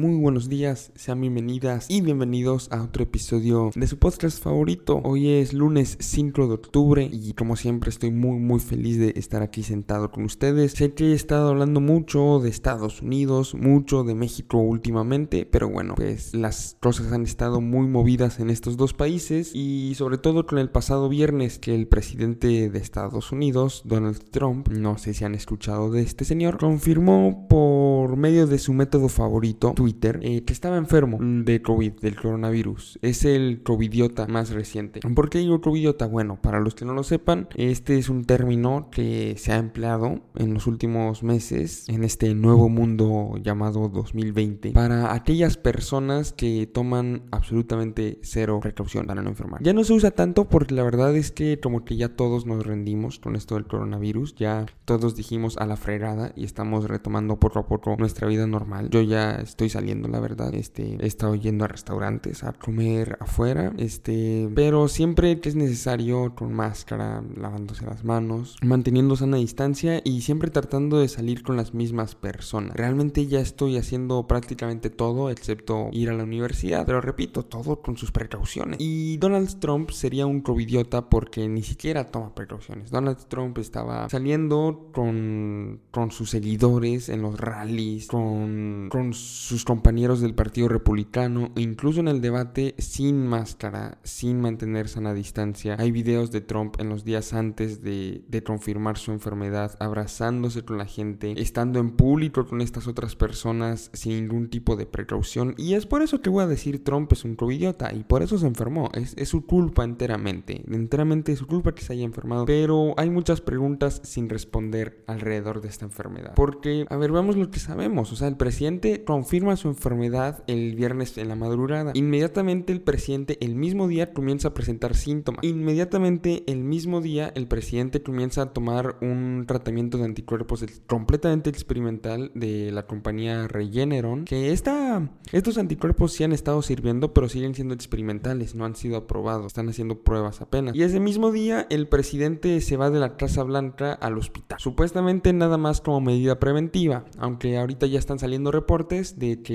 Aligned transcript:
Muy 0.00 0.16
buenos 0.16 0.48
días, 0.48 0.92
sean 0.94 1.20
bienvenidas 1.20 1.84
y 1.90 2.00
bienvenidos 2.00 2.72
a 2.72 2.82
otro 2.82 3.02
episodio 3.02 3.70
de 3.74 3.86
su 3.86 3.98
podcast 3.98 4.42
favorito. 4.42 4.98
Hoy 5.04 5.28
es 5.28 5.52
lunes 5.52 5.98
5 6.00 6.46
de 6.46 6.54
octubre 6.54 7.10
y 7.12 7.34
como 7.34 7.54
siempre 7.54 7.90
estoy 7.90 8.10
muy 8.10 8.38
muy 8.38 8.60
feliz 8.60 8.98
de 8.98 9.12
estar 9.16 9.42
aquí 9.42 9.62
sentado 9.62 10.10
con 10.10 10.24
ustedes. 10.24 10.72
Sé 10.72 10.94
que 10.94 11.08
he 11.08 11.12
estado 11.12 11.50
hablando 11.50 11.82
mucho 11.82 12.38
de 12.38 12.48
Estados 12.48 13.02
Unidos, 13.02 13.54
mucho 13.54 14.02
de 14.02 14.14
México 14.14 14.56
últimamente, 14.56 15.44
pero 15.44 15.68
bueno, 15.68 15.96
pues 15.96 16.34
las 16.34 16.78
cosas 16.80 17.12
han 17.12 17.24
estado 17.24 17.60
muy 17.60 17.86
movidas 17.86 18.40
en 18.40 18.48
estos 18.48 18.78
dos 18.78 18.94
países 18.94 19.54
y 19.54 19.92
sobre 19.96 20.16
todo 20.16 20.46
con 20.46 20.56
el 20.56 20.70
pasado 20.70 21.10
viernes 21.10 21.58
que 21.58 21.74
el 21.74 21.86
presidente 21.86 22.70
de 22.70 22.78
Estados 22.78 23.32
Unidos, 23.32 23.82
Donald 23.84 24.30
Trump, 24.30 24.68
no 24.68 24.96
sé 24.96 25.12
si 25.12 25.26
han 25.26 25.34
escuchado 25.34 25.90
de 25.90 26.00
este 26.00 26.24
señor, 26.24 26.56
confirmó 26.56 27.46
por 27.50 28.16
medio 28.16 28.46
de 28.46 28.58
su 28.58 28.72
método 28.72 29.10
favorito, 29.10 29.74
Twitter, 29.76 29.89
eh, 30.02 30.42
que 30.44 30.52
estaba 30.52 30.76
enfermo 30.76 31.18
de 31.20 31.62
COVID, 31.62 32.00
del 32.00 32.16
coronavirus. 32.16 32.98
Es 33.02 33.24
el 33.24 33.62
COVIDiota 33.62 34.26
más 34.26 34.50
reciente. 34.50 35.00
¿Por 35.00 35.30
qué 35.30 35.38
digo 35.38 35.60
COVIDiota? 35.60 36.06
Bueno, 36.06 36.40
para 36.40 36.60
los 36.60 36.74
que 36.74 36.84
no 36.84 36.94
lo 36.94 37.02
sepan, 37.02 37.48
este 37.56 37.98
es 37.98 38.08
un 38.08 38.24
término 38.24 38.88
que 38.90 39.34
se 39.38 39.52
ha 39.52 39.56
empleado 39.56 40.20
en 40.36 40.54
los 40.54 40.66
últimos 40.66 41.22
meses 41.22 41.88
en 41.88 42.04
este 42.04 42.34
nuevo 42.34 42.68
mundo 42.68 43.34
llamado 43.42 43.88
2020 43.88 44.72
para 44.72 45.14
aquellas 45.14 45.56
personas 45.56 46.32
que 46.32 46.66
toman 46.66 47.22
absolutamente 47.30 48.18
cero 48.22 48.60
precaución 48.62 49.06
para 49.06 49.22
no 49.22 49.30
enfermar. 49.30 49.62
Ya 49.62 49.72
no 49.72 49.84
se 49.84 49.92
usa 49.92 50.10
tanto 50.10 50.48
porque 50.48 50.74
la 50.74 50.82
verdad 50.82 51.14
es 51.16 51.30
que 51.30 51.60
como 51.60 51.84
que 51.84 51.96
ya 51.96 52.10
todos 52.10 52.46
nos 52.46 52.66
rendimos 52.66 53.18
con 53.18 53.36
esto 53.36 53.54
del 53.54 53.66
coronavirus, 53.66 54.34
ya 54.34 54.66
todos 54.84 55.16
dijimos 55.16 55.56
a 55.58 55.66
la 55.66 55.76
fregada 55.76 56.32
y 56.36 56.44
estamos 56.44 56.88
retomando 56.88 57.38
poco 57.38 57.58
a 57.58 57.66
poco 57.66 57.96
nuestra 57.98 58.26
vida 58.28 58.46
normal. 58.46 58.90
Yo 58.90 59.02
ya 59.02 59.32
estoy 59.32 59.68
saliendo, 59.68 59.79
la 59.80 60.20
verdad. 60.20 60.54
Este, 60.54 60.96
he 61.00 61.06
estado 61.06 61.34
yendo 61.34 61.64
a 61.64 61.68
restaurantes 61.68 62.44
a 62.44 62.52
comer 62.52 63.16
afuera. 63.20 63.72
Este, 63.78 64.48
pero 64.54 64.88
siempre 64.88 65.40
que 65.40 65.48
es 65.48 65.56
necesario 65.56 66.34
con 66.34 66.52
máscara, 66.52 67.22
lavándose 67.36 67.84
las 67.84 68.04
manos, 68.04 68.56
manteniendo 68.62 69.16
sana 69.16 69.36
distancia 69.36 70.00
y 70.04 70.22
siempre 70.22 70.50
tratando 70.50 71.00
de 71.00 71.08
salir 71.08 71.42
con 71.42 71.56
las 71.56 71.74
mismas 71.74 72.14
personas. 72.14 72.76
Realmente 72.76 73.26
ya 73.26 73.40
estoy 73.40 73.76
haciendo 73.76 74.26
prácticamente 74.26 74.90
todo 74.90 75.30
excepto 75.30 75.88
ir 75.92 76.10
a 76.10 76.14
la 76.14 76.24
universidad. 76.24 76.86
Pero 76.86 77.00
repito, 77.00 77.44
todo 77.44 77.80
con 77.80 77.96
sus 77.96 78.12
precauciones. 78.12 78.78
Y 78.80 79.16
Donald 79.18 79.58
Trump 79.58 79.90
sería 79.90 80.26
un 80.26 80.40
covidiota 80.40 81.08
porque 81.08 81.48
ni 81.48 81.62
siquiera 81.62 82.10
toma 82.10 82.34
precauciones. 82.34 82.90
Donald 82.90 83.18
Trump 83.28 83.58
estaba 83.58 84.08
saliendo 84.08 84.90
con, 84.92 85.80
con 85.90 86.10
sus 86.10 86.30
seguidores 86.30 87.08
en 87.08 87.22
los 87.22 87.38
rallies, 87.38 88.06
con, 88.06 88.88
con 88.90 89.12
sus 89.14 89.64
compañeros 89.70 90.20
del 90.20 90.34
Partido 90.34 90.66
Republicano, 90.66 91.52
incluso 91.54 92.00
en 92.00 92.08
el 92.08 92.20
debate 92.20 92.74
sin 92.78 93.24
máscara, 93.24 93.98
sin 94.02 94.40
mantener 94.40 94.88
sana 94.88 95.14
distancia. 95.14 95.76
Hay 95.78 95.92
videos 95.92 96.32
de 96.32 96.40
Trump 96.40 96.74
en 96.80 96.88
los 96.88 97.04
días 97.04 97.32
antes 97.34 97.80
de, 97.80 98.24
de 98.26 98.42
confirmar 98.42 98.98
su 98.98 99.12
enfermedad, 99.12 99.76
abrazándose 99.78 100.64
con 100.64 100.76
la 100.76 100.86
gente, 100.86 101.40
estando 101.40 101.78
en 101.78 101.92
público 101.92 102.48
con 102.48 102.62
estas 102.62 102.88
otras 102.88 103.14
personas 103.14 103.90
sin 103.92 104.14
ningún 104.14 104.50
tipo 104.50 104.74
de 104.74 104.86
precaución. 104.86 105.54
Y 105.56 105.74
es 105.74 105.86
por 105.86 106.02
eso 106.02 106.20
que 106.20 106.30
voy 106.30 106.42
a 106.42 106.48
decir 106.48 106.82
Trump 106.82 107.12
es 107.12 107.24
un 107.24 107.36
covidiota 107.36 107.94
y 107.94 108.02
por 108.02 108.24
eso 108.24 108.38
se 108.38 108.48
enfermó. 108.48 108.90
Es, 108.92 109.14
es 109.16 109.28
su 109.28 109.46
culpa 109.46 109.84
enteramente. 109.84 110.64
Enteramente 110.68 111.36
su 111.36 111.46
culpa 111.46 111.76
que 111.76 111.82
se 111.82 111.92
haya 111.92 112.02
enfermado. 112.02 112.44
Pero 112.44 112.94
hay 112.96 113.08
muchas 113.08 113.40
preguntas 113.40 114.00
sin 114.02 114.28
responder 114.28 115.04
alrededor 115.06 115.60
de 115.60 115.68
esta 115.68 115.84
enfermedad. 115.84 116.32
Porque, 116.34 116.86
a 116.90 116.96
ver, 116.96 117.12
veamos 117.12 117.36
lo 117.36 117.52
que 117.52 117.60
sabemos. 117.60 118.10
O 118.10 118.16
sea, 118.16 118.26
el 118.26 118.36
presidente 118.36 119.04
confirma 119.04 119.59
su 119.60 119.68
enfermedad 119.68 120.42
el 120.46 120.74
viernes 120.74 121.16
en 121.18 121.28
la 121.28 121.36
madrugada. 121.36 121.92
Inmediatamente 121.94 122.72
el 122.72 122.80
presidente 122.80 123.38
el 123.40 123.54
mismo 123.54 123.88
día 123.88 124.12
comienza 124.12 124.48
a 124.48 124.54
presentar 124.54 124.96
síntomas. 124.96 125.44
Inmediatamente 125.44 126.44
el 126.46 126.64
mismo 126.64 127.00
día 127.00 127.32
el 127.34 127.46
presidente 127.46 128.02
comienza 128.02 128.42
a 128.42 128.52
tomar 128.52 128.96
un 129.00 129.44
tratamiento 129.46 129.98
de 129.98 130.04
anticuerpos 130.04 130.64
completamente 130.86 131.50
experimental 131.50 132.32
de 132.34 132.70
la 132.72 132.86
compañía 132.86 133.48
Regeneron. 133.48 134.24
Que 134.24 134.52
esta, 134.52 135.10
estos 135.32 135.58
anticuerpos 135.58 136.12
sí 136.12 136.24
han 136.24 136.32
estado 136.32 136.62
sirviendo, 136.62 137.12
pero 137.12 137.28
siguen 137.28 137.54
siendo 137.54 137.74
experimentales, 137.74 138.54
no 138.54 138.64
han 138.64 138.76
sido 138.76 138.96
aprobados. 138.96 139.46
Están 139.46 139.68
haciendo 139.68 140.02
pruebas 140.02 140.40
apenas. 140.40 140.74
Y 140.74 140.82
ese 140.82 141.00
mismo 141.00 141.32
día 141.32 141.66
el 141.70 141.88
presidente 141.88 142.60
se 142.60 142.76
va 142.76 142.90
de 142.90 143.00
la 143.00 143.16
Casa 143.16 143.42
Blanca 143.42 143.92
al 143.92 144.18
hospital. 144.18 144.58
Supuestamente 144.58 145.32
nada 145.32 145.58
más 145.58 145.80
como 145.80 146.00
medida 146.00 146.38
preventiva, 146.38 147.04
aunque 147.18 147.58
ahorita 147.58 147.86
ya 147.86 147.98
están 147.98 148.18
saliendo 148.18 148.50
reportes 148.50 149.18
de 149.18 149.42
que 149.42 149.49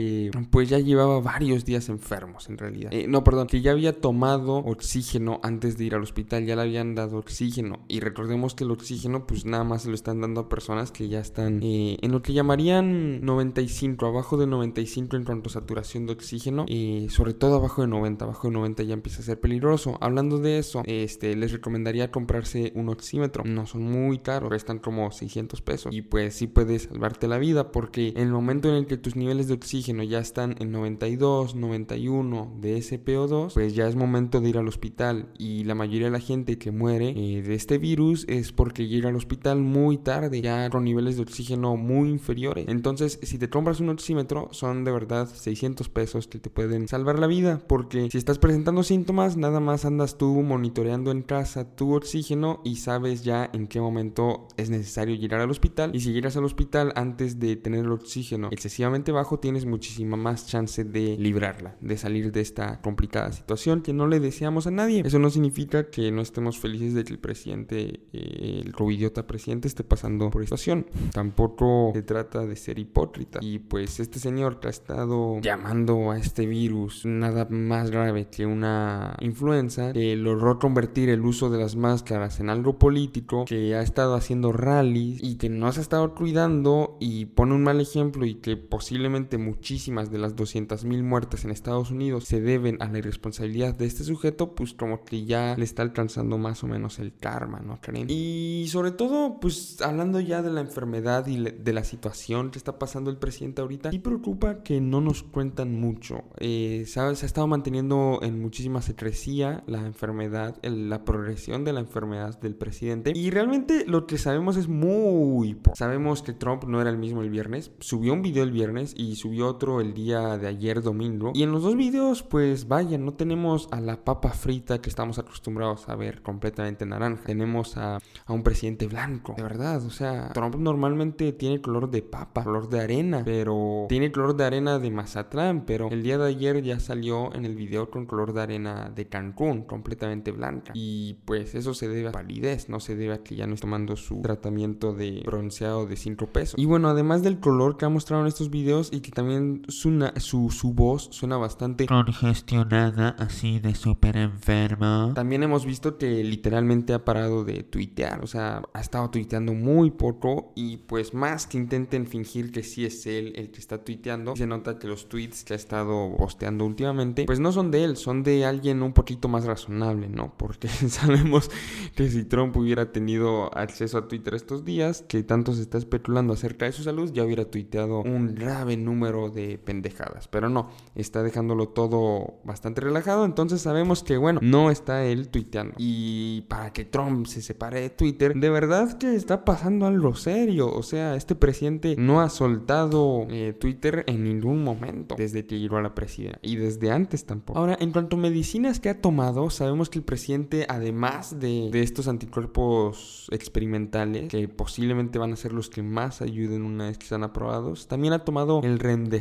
pues 0.50 0.70
ya 0.70 0.80
llevaba 0.80 1.20
varios 1.20 1.66
días 1.66 1.90
enfermos 1.90 2.50
en 2.50 2.58
realidad. 2.58 2.94
Eh, 2.94 3.08
no, 3.08 3.24
perdón, 3.24 3.48
que 3.48 3.62
ya 3.62 3.72
había 3.72 4.00
tomado 4.00 4.58
oxígeno 4.58 5.40
antes 5.44 5.78
de 5.78 5.86
ir 5.86 5.96
al 5.96 6.04
hospital, 6.04 6.46
ya 6.46 6.56
le 6.56 6.64
habían 6.64 6.96
dado 6.96 7.18
oxígeno. 7.18 7.80
Y 7.88 8.00
recordemos 8.00 8.56
que 8.56 8.64
el 8.64 8.72
oxígeno 8.72 9.26
pues 9.28 9.46
nada 9.46 9.64
más 9.64 9.84
se 9.84 9.90
lo 9.90 9.96
están 9.96 10.22
dando 10.22 10.42
a 10.42 10.50
personas 10.50 10.92
que 10.92 11.08
ya 11.08 11.20
están 11.20 11.62
eh, 11.64 11.98
en 12.02 12.12
lo 12.12 12.22
que 12.22 12.34
llamarían 12.34 13.24
95, 13.24 14.06
abajo 14.06 14.38
de 14.38 14.48
95 14.48 15.16
en 15.16 15.24
cuanto 15.24 15.50
a 15.50 15.54
saturación 15.54 16.06
de 16.06 16.14
oxígeno, 16.14 16.66
y 16.68 17.08
sobre 17.10 17.34
todo 17.34 17.56
abajo 17.56 17.82
de 17.82 17.88
90, 17.88 18.26
abajo 18.26 18.48
de 18.48 18.54
90 18.54 18.84
ya 18.84 18.94
empieza 18.94 19.22
a 19.22 19.26
ser 19.26 19.40
peligroso. 19.40 19.98
Hablando 20.02 20.40
de 20.40 20.60
eso, 20.60 20.84
este 20.86 21.36
les 21.36 21.52
recomendaría 21.52 22.12
comprarse 22.12 22.72
un 22.76 22.90
oxímetro. 22.90 23.44
No 23.46 23.66
son 23.66 23.84
muy 23.84 24.20
caros, 24.20 24.54
están 24.54 24.80
como 24.80 25.12
600 25.12 25.62
pesos 25.62 25.94
y 25.94 26.02
pues 26.02 26.36
sí 26.36 26.48
puede 26.48 26.80
salvarte 26.80 27.28
la 27.28 27.38
vida 27.38 27.72
porque 27.72 28.10
en 28.10 28.24
el 28.24 28.32
momento 28.32 28.70
en 28.70 28.76
el 28.76 28.88
que 28.88 28.98
tus 28.98 29.16
niveles 29.16 29.48
de 29.48 29.54
oxígeno 29.54 29.75
ya 29.84 30.20
están 30.20 30.56
en 30.60 30.72
92, 30.72 31.56
91 31.56 32.58
de 32.62 32.78
ese 32.78 33.04
PO2, 33.04 33.54
pues 33.54 33.76
ya 33.76 33.88
es 33.88 33.96
momento 33.96 34.40
de 34.40 34.50
ir 34.50 34.58
al 34.58 34.68
hospital 34.68 35.28
y 35.38 35.64
la 35.66 35.76
mayoría 35.76 36.08
de 36.08 36.12
la 36.12 36.20
gente 36.20 36.58
que 36.58 36.72
muere 36.72 37.10
eh, 37.10 37.42
de 37.42 37.56
este 37.56 37.78
virus 37.78 38.26
es 38.30 38.52
porque 38.52 38.88
llega 38.88 39.10
al 39.10 39.16
hospital 39.16 39.60
muy 39.60 39.98
tarde, 39.98 40.42
ya 40.42 40.70
con 40.70 40.86
niveles 40.86 41.18
de 41.18 41.24
oxígeno 41.24 41.76
muy 41.76 42.10
inferiores. 42.10 42.66
Entonces, 42.70 43.20
si 43.22 43.38
te 43.38 43.50
compras 43.50 43.80
un 43.80 43.90
oxímetro, 43.90 44.48
son 44.52 44.84
de 44.86 44.92
verdad 44.92 45.28
600 45.28 45.90
pesos 45.90 46.28
que 46.28 46.40
te 46.40 46.50
pueden 46.50 46.88
salvar 46.88 47.20
la 47.20 47.28
vida 47.28 47.62
porque 47.68 48.10
si 48.12 48.18
estás 48.18 48.40
presentando 48.40 48.84
síntomas, 48.84 49.36
nada 49.36 49.60
más 49.60 49.86
andas 49.86 50.18
tú 50.18 50.42
monitoreando 50.42 51.12
en 51.12 51.22
casa 51.22 51.76
tu 51.76 51.96
oxígeno 51.96 52.62
y 52.64 52.78
sabes 52.78 53.24
ya 53.24 53.50
en 53.54 53.68
qué 53.68 53.82
momento 53.82 54.48
es 54.58 54.70
necesario 54.70 55.16
llegar 55.16 55.42
al 55.42 55.52
hospital 55.52 55.92
y 55.94 56.00
si 56.00 56.14
llegas 56.14 56.38
al 56.38 56.46
hospital 56.46 56.94
antes 56.96 57.40
de 57.40 57.56
tener 57.56 57.86
el 57.86 57.92
oxígeno 57.92 58.50
excesivamente 58.52 59.12
bajo, 59.12 59.40
tienes 59.40 59.65
muchísima 59.66 60.18
más 60.18 60.48
chance 60.48 60.84
de 60.84 61.18
librarla, 61.18 61.76
de 61.82 61.98
salir 61.98 62.32
de 62.32 62.42
esta 62.42 62.82
complicada 62.82 63.32
situación 63.32 63.82
que 63.82 63.94
no 63.94 64.08
le 64.08 64.20
deseamos 64.20 64.68
a 64.68 64.72
nadie. 64.72 65.04
Eso 65.06 65.20
no 65.20 65.30
significa 65.30 65.90
que 65.90 66.12
no 66.12 66.22
estemos 66.22 66.60
felices 66.60 66.94
de 66.94 67.04
que 67.04 67.14
el 67.14 67.20
presidente, 67.20 68.02
eh, 68.14 68.62
el 68.64 68.74
covidiota 68.74 69.28
presidente, 69.28 69.68
esté 69.68 69.84
pasando 69.84 70.30
por 70.30 70.44
esta 70.44 70.56
situación. 70.56 70.86
Tampoco 71.12 71.92
se 71.94 72.04
trata 72.04 72.46
de 72.46 72.56
ser 72.56 72.80
hipócrita. 72.80 73.40
Y 73.42 73.60
pues 73.60 74.00
este 74.00 74.20
señor 74.20 74.60
que 74.60 74.68
ha 74.68 74.72
estado 74.72 75.40
llamando 75.42 76.12
a 76.12 76.18
este 76.18 76.46
virus 76.46 77.06
nada 77.06 77.48
más 77.50 77.92
grave 77.92 78.28
que 78.30 78.46
una 78.46 79.16
influenza, 79.20 79.94
que 79.94 80.16
logró 80.16 80.60
convertir 80.60 81.10
el 81.10 81.22
uso 81.22 81.50
de 81.50 81.60
las 81.60 81.76
máscaras 81.76 82.40
en 82.40 82.50
algo 82.50 82.78
político, 82.78 83.46
que 83.46 83.76
ha 83.76 83.82
estado 83.82 84.16
haciendo 84.16 84.52
rallies 84.52 85.22
y 85.22 85.36
que 85.36 85.50
no 85.50 85.72
se 85.72 85.80
ha 85.80 85.84
estado 85.84 86.16
cuidando 86.16 86.98
y 87.00 87.26
pone 87.26 87.54
un 87.54 87.64
mal 87.64 87.82
ejemplo 87.82 88.26
y 88.26 88.36
que 88.36 88.58
posiblemente 88.58 89.38
muchísimas 89.56 90.12
de 90.12 90.18
las 90.18 90.36
200.000 90.36 91.04
muertes 91.04 91.46
en 91.46 91.52
Estados 91.52 91.90
Unidos 91.90 92.26
se 92.26 92.42
deben 92.42 92.82
a 92.82 92.90
la 92.90 92.98
irresponsabilidad 92.98 93.74
de 93.74 93.86
este 93.86 94.04
sujeto, 94.04 94.54
pues 94.54 94.74
como 94.74 95.04
que 95.04 95.26
ya 95.26 95.56
le 95.58 95.64
está 95.64 95.82
alcanzando 95.82 96.38
más 96.38 96.64
o 96.64 96.68
menos 96.68 97.00
el 97.00 97.14
karma, 97.16 97.62
¿no 97.62 97.80
creen? 97.82 98.08
Y 98.10 98.68
sobre 98.70 98.92
todo, 98.92 99.40
pues 99.40 99.82
hablando 99.82 100.20
ya 100.20 100.42
de 100.42 100.52
la 100.52 100.62
enfermedad 100.62 101.26
y 101.28 101.38
de 101.38 101.74
la 101.74 101.84
situación 101.84 102.52
que 102.52 102.58
está 102.58 102.78
pasando 102.78 103.10
el 103.10 103.18
presidente 103.18 103.62
ahorita, 103.62 103.92
sí 103.92 104.00
preocupa 104.00 104.62
que 104.62 104.82
no 104.82 105.02
nos 105.02 105.24
cuentan 105.24 105.80
mucho. 105.80 106.24
Eh, 106.40 106.84
¿sabes? 106.88 107.20
Se 107.20 107.26
ha 107.26 107.28
estado 107.28 107.48
manteniendo 107.48 108.20
en 108.22 108.42
muchísima 108.42 108.82
secrecía 108.82 109.64
la 109.68 109.86
enfermedad, 109.86 110.58
la 110.64 111.06
progresión 111.06 111.64
de 111.64 111.74
la 111.74 111.80
enfermedad 111.80 112.40
del 112.40 112.56
presidente. 112.56 113.14
Y 113.16 113.30
realmente 113.30 113.86
lo 113.88 114.06
que 114.06 114.18
sabemos 114.18 114.58
es 114.58 114.68
muy 114.68 115.56
poco. 115.56 115.76
Sabemos 115.76 116.22
que 116.22 116.34
Trump 116.34 116.66
no 116.66 116.82
era 116.82 116.90
el 116.90 116.98
mismo 116.98 117.22
el 117.22 117.30
viernes, 117.30 117.72
subió 117.80 118.14
un 118.14 118.22
video 118.22 118.44
el 118.44 118.52
viernes 118.52 118.94
y 118.98 119.16
subió 119.16 119.45
otro 119.46 119.82
el 119.82 119.94
día 119.94 120.38
de 120.38 120.48
ayer 120.48 120.82
domingo. 120.82 121.32
Y 121.34 121.44
en 121.44 121.52
los 121.52 121.64
dos 121.64 121.76
videos, 121.76 122.24
pues 122.24 122.68
vaya, 122.68 122.98
no 122.98 123.14
tenemos 123.14 123.68
a 123.72 123.82
la 123.82 124.04
papa 124.04 124.30
frita 124.30 124.82
que 124.82 124.90
estamos 124.90 125.20
acostumbrados 125.20 125.90
a 125.90 125.96
ver 125.96 126.22
completamente 126.22 126.86
naranja. 126.86 127.24
Tenemos 127.26 127.78
a, 127.78 127.98
a 127.98 128.34
un 128.34 128.44
presidente 128.44 128.88
blanco, 128.88 129.34
de 129.36 129.44
verdad. 129.44 129.86
O 129.86 129.90
sea, 129.90 130.30
Trump 130.34 130.56
normalmente 130.56 131.34
tiene 131.34 131.62
color 131.62 131.90
de 131.90 132.02
papa, 132.02 132.44
color 132.44 132.70
de 132.70 132.80
arena, 132.80 133.24
pero 133.26 133.86
tiene 133.90 134.12
color 134.12 134.36
de 134.36 134.46
arena 134.46 134.80
de 134.80 134.92
Mazatlán. 134.92 135.66
Pero 135.66 135.90
el 135.90 136.04
día 136.04 136.18
de 136.18 136.28
ayer 136.30 136.62
ya 136.64 136.80
salió 136.80 137.34
en 137.34 137.46
el 137.46 137.56
video 137.56 137.90
con 137.90 138.06
color 138.06 138.34
de 138.34 138.42
arena 138.42 138.92
de 138.96 139.08
Cancún, 139.08 139.64
completamente 139.64 140.32
blanca. 140.32 140.72
Y 140.76 141.16
pues 141.26 141.56
eso 141.56 141.74
se 141.74 141.88
debe 141.88 142.10
a 142.10 142.12
palidez, 142.12 142.70
no 142.70 142.80
se 142.80 142.96
debe 142.96 143.16
a 143.16 143.24
que 143.24 143.36
ya 143.36 143.48
no 143.48 143.54
está 143.56 143.66
tomando 143.66 143.96
su 143.96 144.22
tratamiento 144.22 144.94
de 144.94 145.24
bronceado 145.26 145.88
de 145.88 145.96
5 145.96 146.28
pesos. 146.28 146.54
Y 146.60 146.66
bueno, 146.66 146.88
además 146.88 147.24
del 147.24 147.40
color 147.40 147.78
que 147.78 147.86
ha 147.86 147.90
mostrado 147.90 148.22
en 148.22 148.28
estos 148.28 148.52
videos 148.52 148.94
y 148.94 149.00
que 149.00 149.10
también 149.10 149.35
también 149.36 149.66
su, 149.68 150.12
su, 150.18 150.50
su 150.50 150.74
voz 150.74 151.10
suena 151.12 151.38
bastante 151.38 151.86
congestionada, 151.86 153.16
así 153.20 153.60
de 153.60 153.76
súper 153.76 154.18
enferma. 154.18 155.12
También 155.14 155.44
hemos 155.44 155.66
visto 155.66 155.98
que 155.98 156.24
literalmente 156.24 156.94
ha 156.94 157.04
parado 157.04 157.44
de 157.44 157.64
tuitear, 157.64 158.24
o 158.24 158.28
sea, 158.28 158.64
ha 158.74 158.80
estado 158.80 159.10
tuiteando 159.10 159.54
muy 159.54 159.92
poco 159.92 160.54
y 160.56 160.78
pues 160.78 161.14
más 161.14 161.48
que 161.48 161.58
intenten 161.58 162.08
fingir 162.08 162.52
que 162.52 162.64
sí 162.64 162.86
es 162.86 163.06
él 163.06 163.34
el 163.36 163.52
que 163.52 163.60
está 163.60 163.84
tuiteando, 163.84 164.36
se 164.36 164.48
nota 164.48 164.80
que 164.80 164.88
los 164.88 165.10
tweets 165.10 165.44
que 165.44 165.54
ha 165.54 165.58
estado 165.58 166.16
posteando 166.18 166.66
últimamente, 166.66 167.26
pues 167.26 167.40
no 167.40 167.52
son 167.52 167.72
de 167.72 167.84
él, 167.84 167.98
son 167.98 168.24
de 168.24 168.46
alguien 168.46 168.82
un 168.84 168.94
poquito 168.94 169.28
más 169.28 169.46
razonable, 169.46 170.08
¿no? 170.08 170.34
Porque 170.38 170.68
sabemos 170.90 171.52
que 171.96 172.10
si 172.10 172.24
Trump 172.24 172.56
hubiera 172.58 172.92
tenido 172.92 173.56
acceso 173.58 173.98
a 173.98 174.08
Twitter 174.08 174.34
estos 174.34 174.66
días, 174.66 175.04
que 175.08 175.24
tanto 175.24 175.54
se 175.54 175.62
está 175.62 175.78
especulando 175.78 176.34
acerca 176.34 176.66
de 176.66 176.72
su 176.72 176.84
salud, 176.84 177.12
ya 177.14 177.24
hubiera 177.24 177.46
tuiteado 177.46 178.02
un 178.02 178.36
grave 178.36 178.78
número 178.78 179.25
de 179.30 179.58
pendejadas, 179.58 180.28
pero 180.28 180.50
no, 180.50 180.70
está 180.96 181.24
dejándolo 181.24 181.70
todo 181.70 182.36
bastante 182.44 182.82
relajado, 182.82 183.26
entonces 183.26 183.62
sabemos 183.62 184.04
que 184.04 184.18
bueno, 184.18 184.40
no 184.44 184.72
está 184.72 185.06
él 185.06 185.30
tuiteando. 185.30 185.76
Y 185.78 186.42
para 186.42 186.74
que 186.74 186.86
Trump 186.86 187.28
se 187.28 187.42
separe 187.42 187.82
de 187.82 187.90
Twitter, 187.90 188.34
de 188.36 188.50
verdad 188.50 188.98
que 188.98 189.16
está 189.16 189.46
pasando 189.46 189.86
algo 189.86 190.16
serio, 190.16 190.72
o 190.72 190.84
sea, 190.84 191.16
este 191.16 191.36
presidente 191.36 191.96
no 191.98 192.22
ha 192.22 192.30
soltado 192.30 193.28
eh, 193.30 193.54
Twitter 193.54 194.04
en 194.08 194.24
ningún 194.24 194.64
momento 194.64 195.16
desde 195.18 195.46
que 195.46 195.60
llegó 195.60 195.78
a 195.78 195.82
la 195.82 195.94
presidencia 195.94 196.40
y 196.42 196.56
desde 196.56 196.92
antes 196.92 197.26
tampoco. 197.26 197.60
Ahora, 197.60 197.78
en 197.80 197.92
cuanto 197.92 198.16
a 198.16 198.20
medicinas 198.20 198.80
que 198.80 198.90
ha 198.90 199.02
tomado, 199.02 199.50
sabemos 199.50 199.90
que 199.90 200.00
el 200.00 200.06
presidente, 200.06 200.66
además 200.70 201.40
de, 201.40 201.70
estos 201.74 202.08
anticuerpos 202.08 203.28
experimentales, 203.32 204.30
que 204.30 204.48
posiblemente 204.48 205.20
van 205.20 205.34
a 205.34 205.36
ser 205.36 205.54
los 205.54 205.70
que 205.70 205.84
más 205.84 206.22
ayuden 206.22 206.64
una 206.64 206.88
vez 206.88 206.98
que 206.98 207.06
sean 207.06 207.24
aprobados, 207.24 207.88
también 207.88 208.14
ha 208.14 208.20
tomado 208.20 208.62
el 208.64 208.80
remdesivir, 208.80 209.15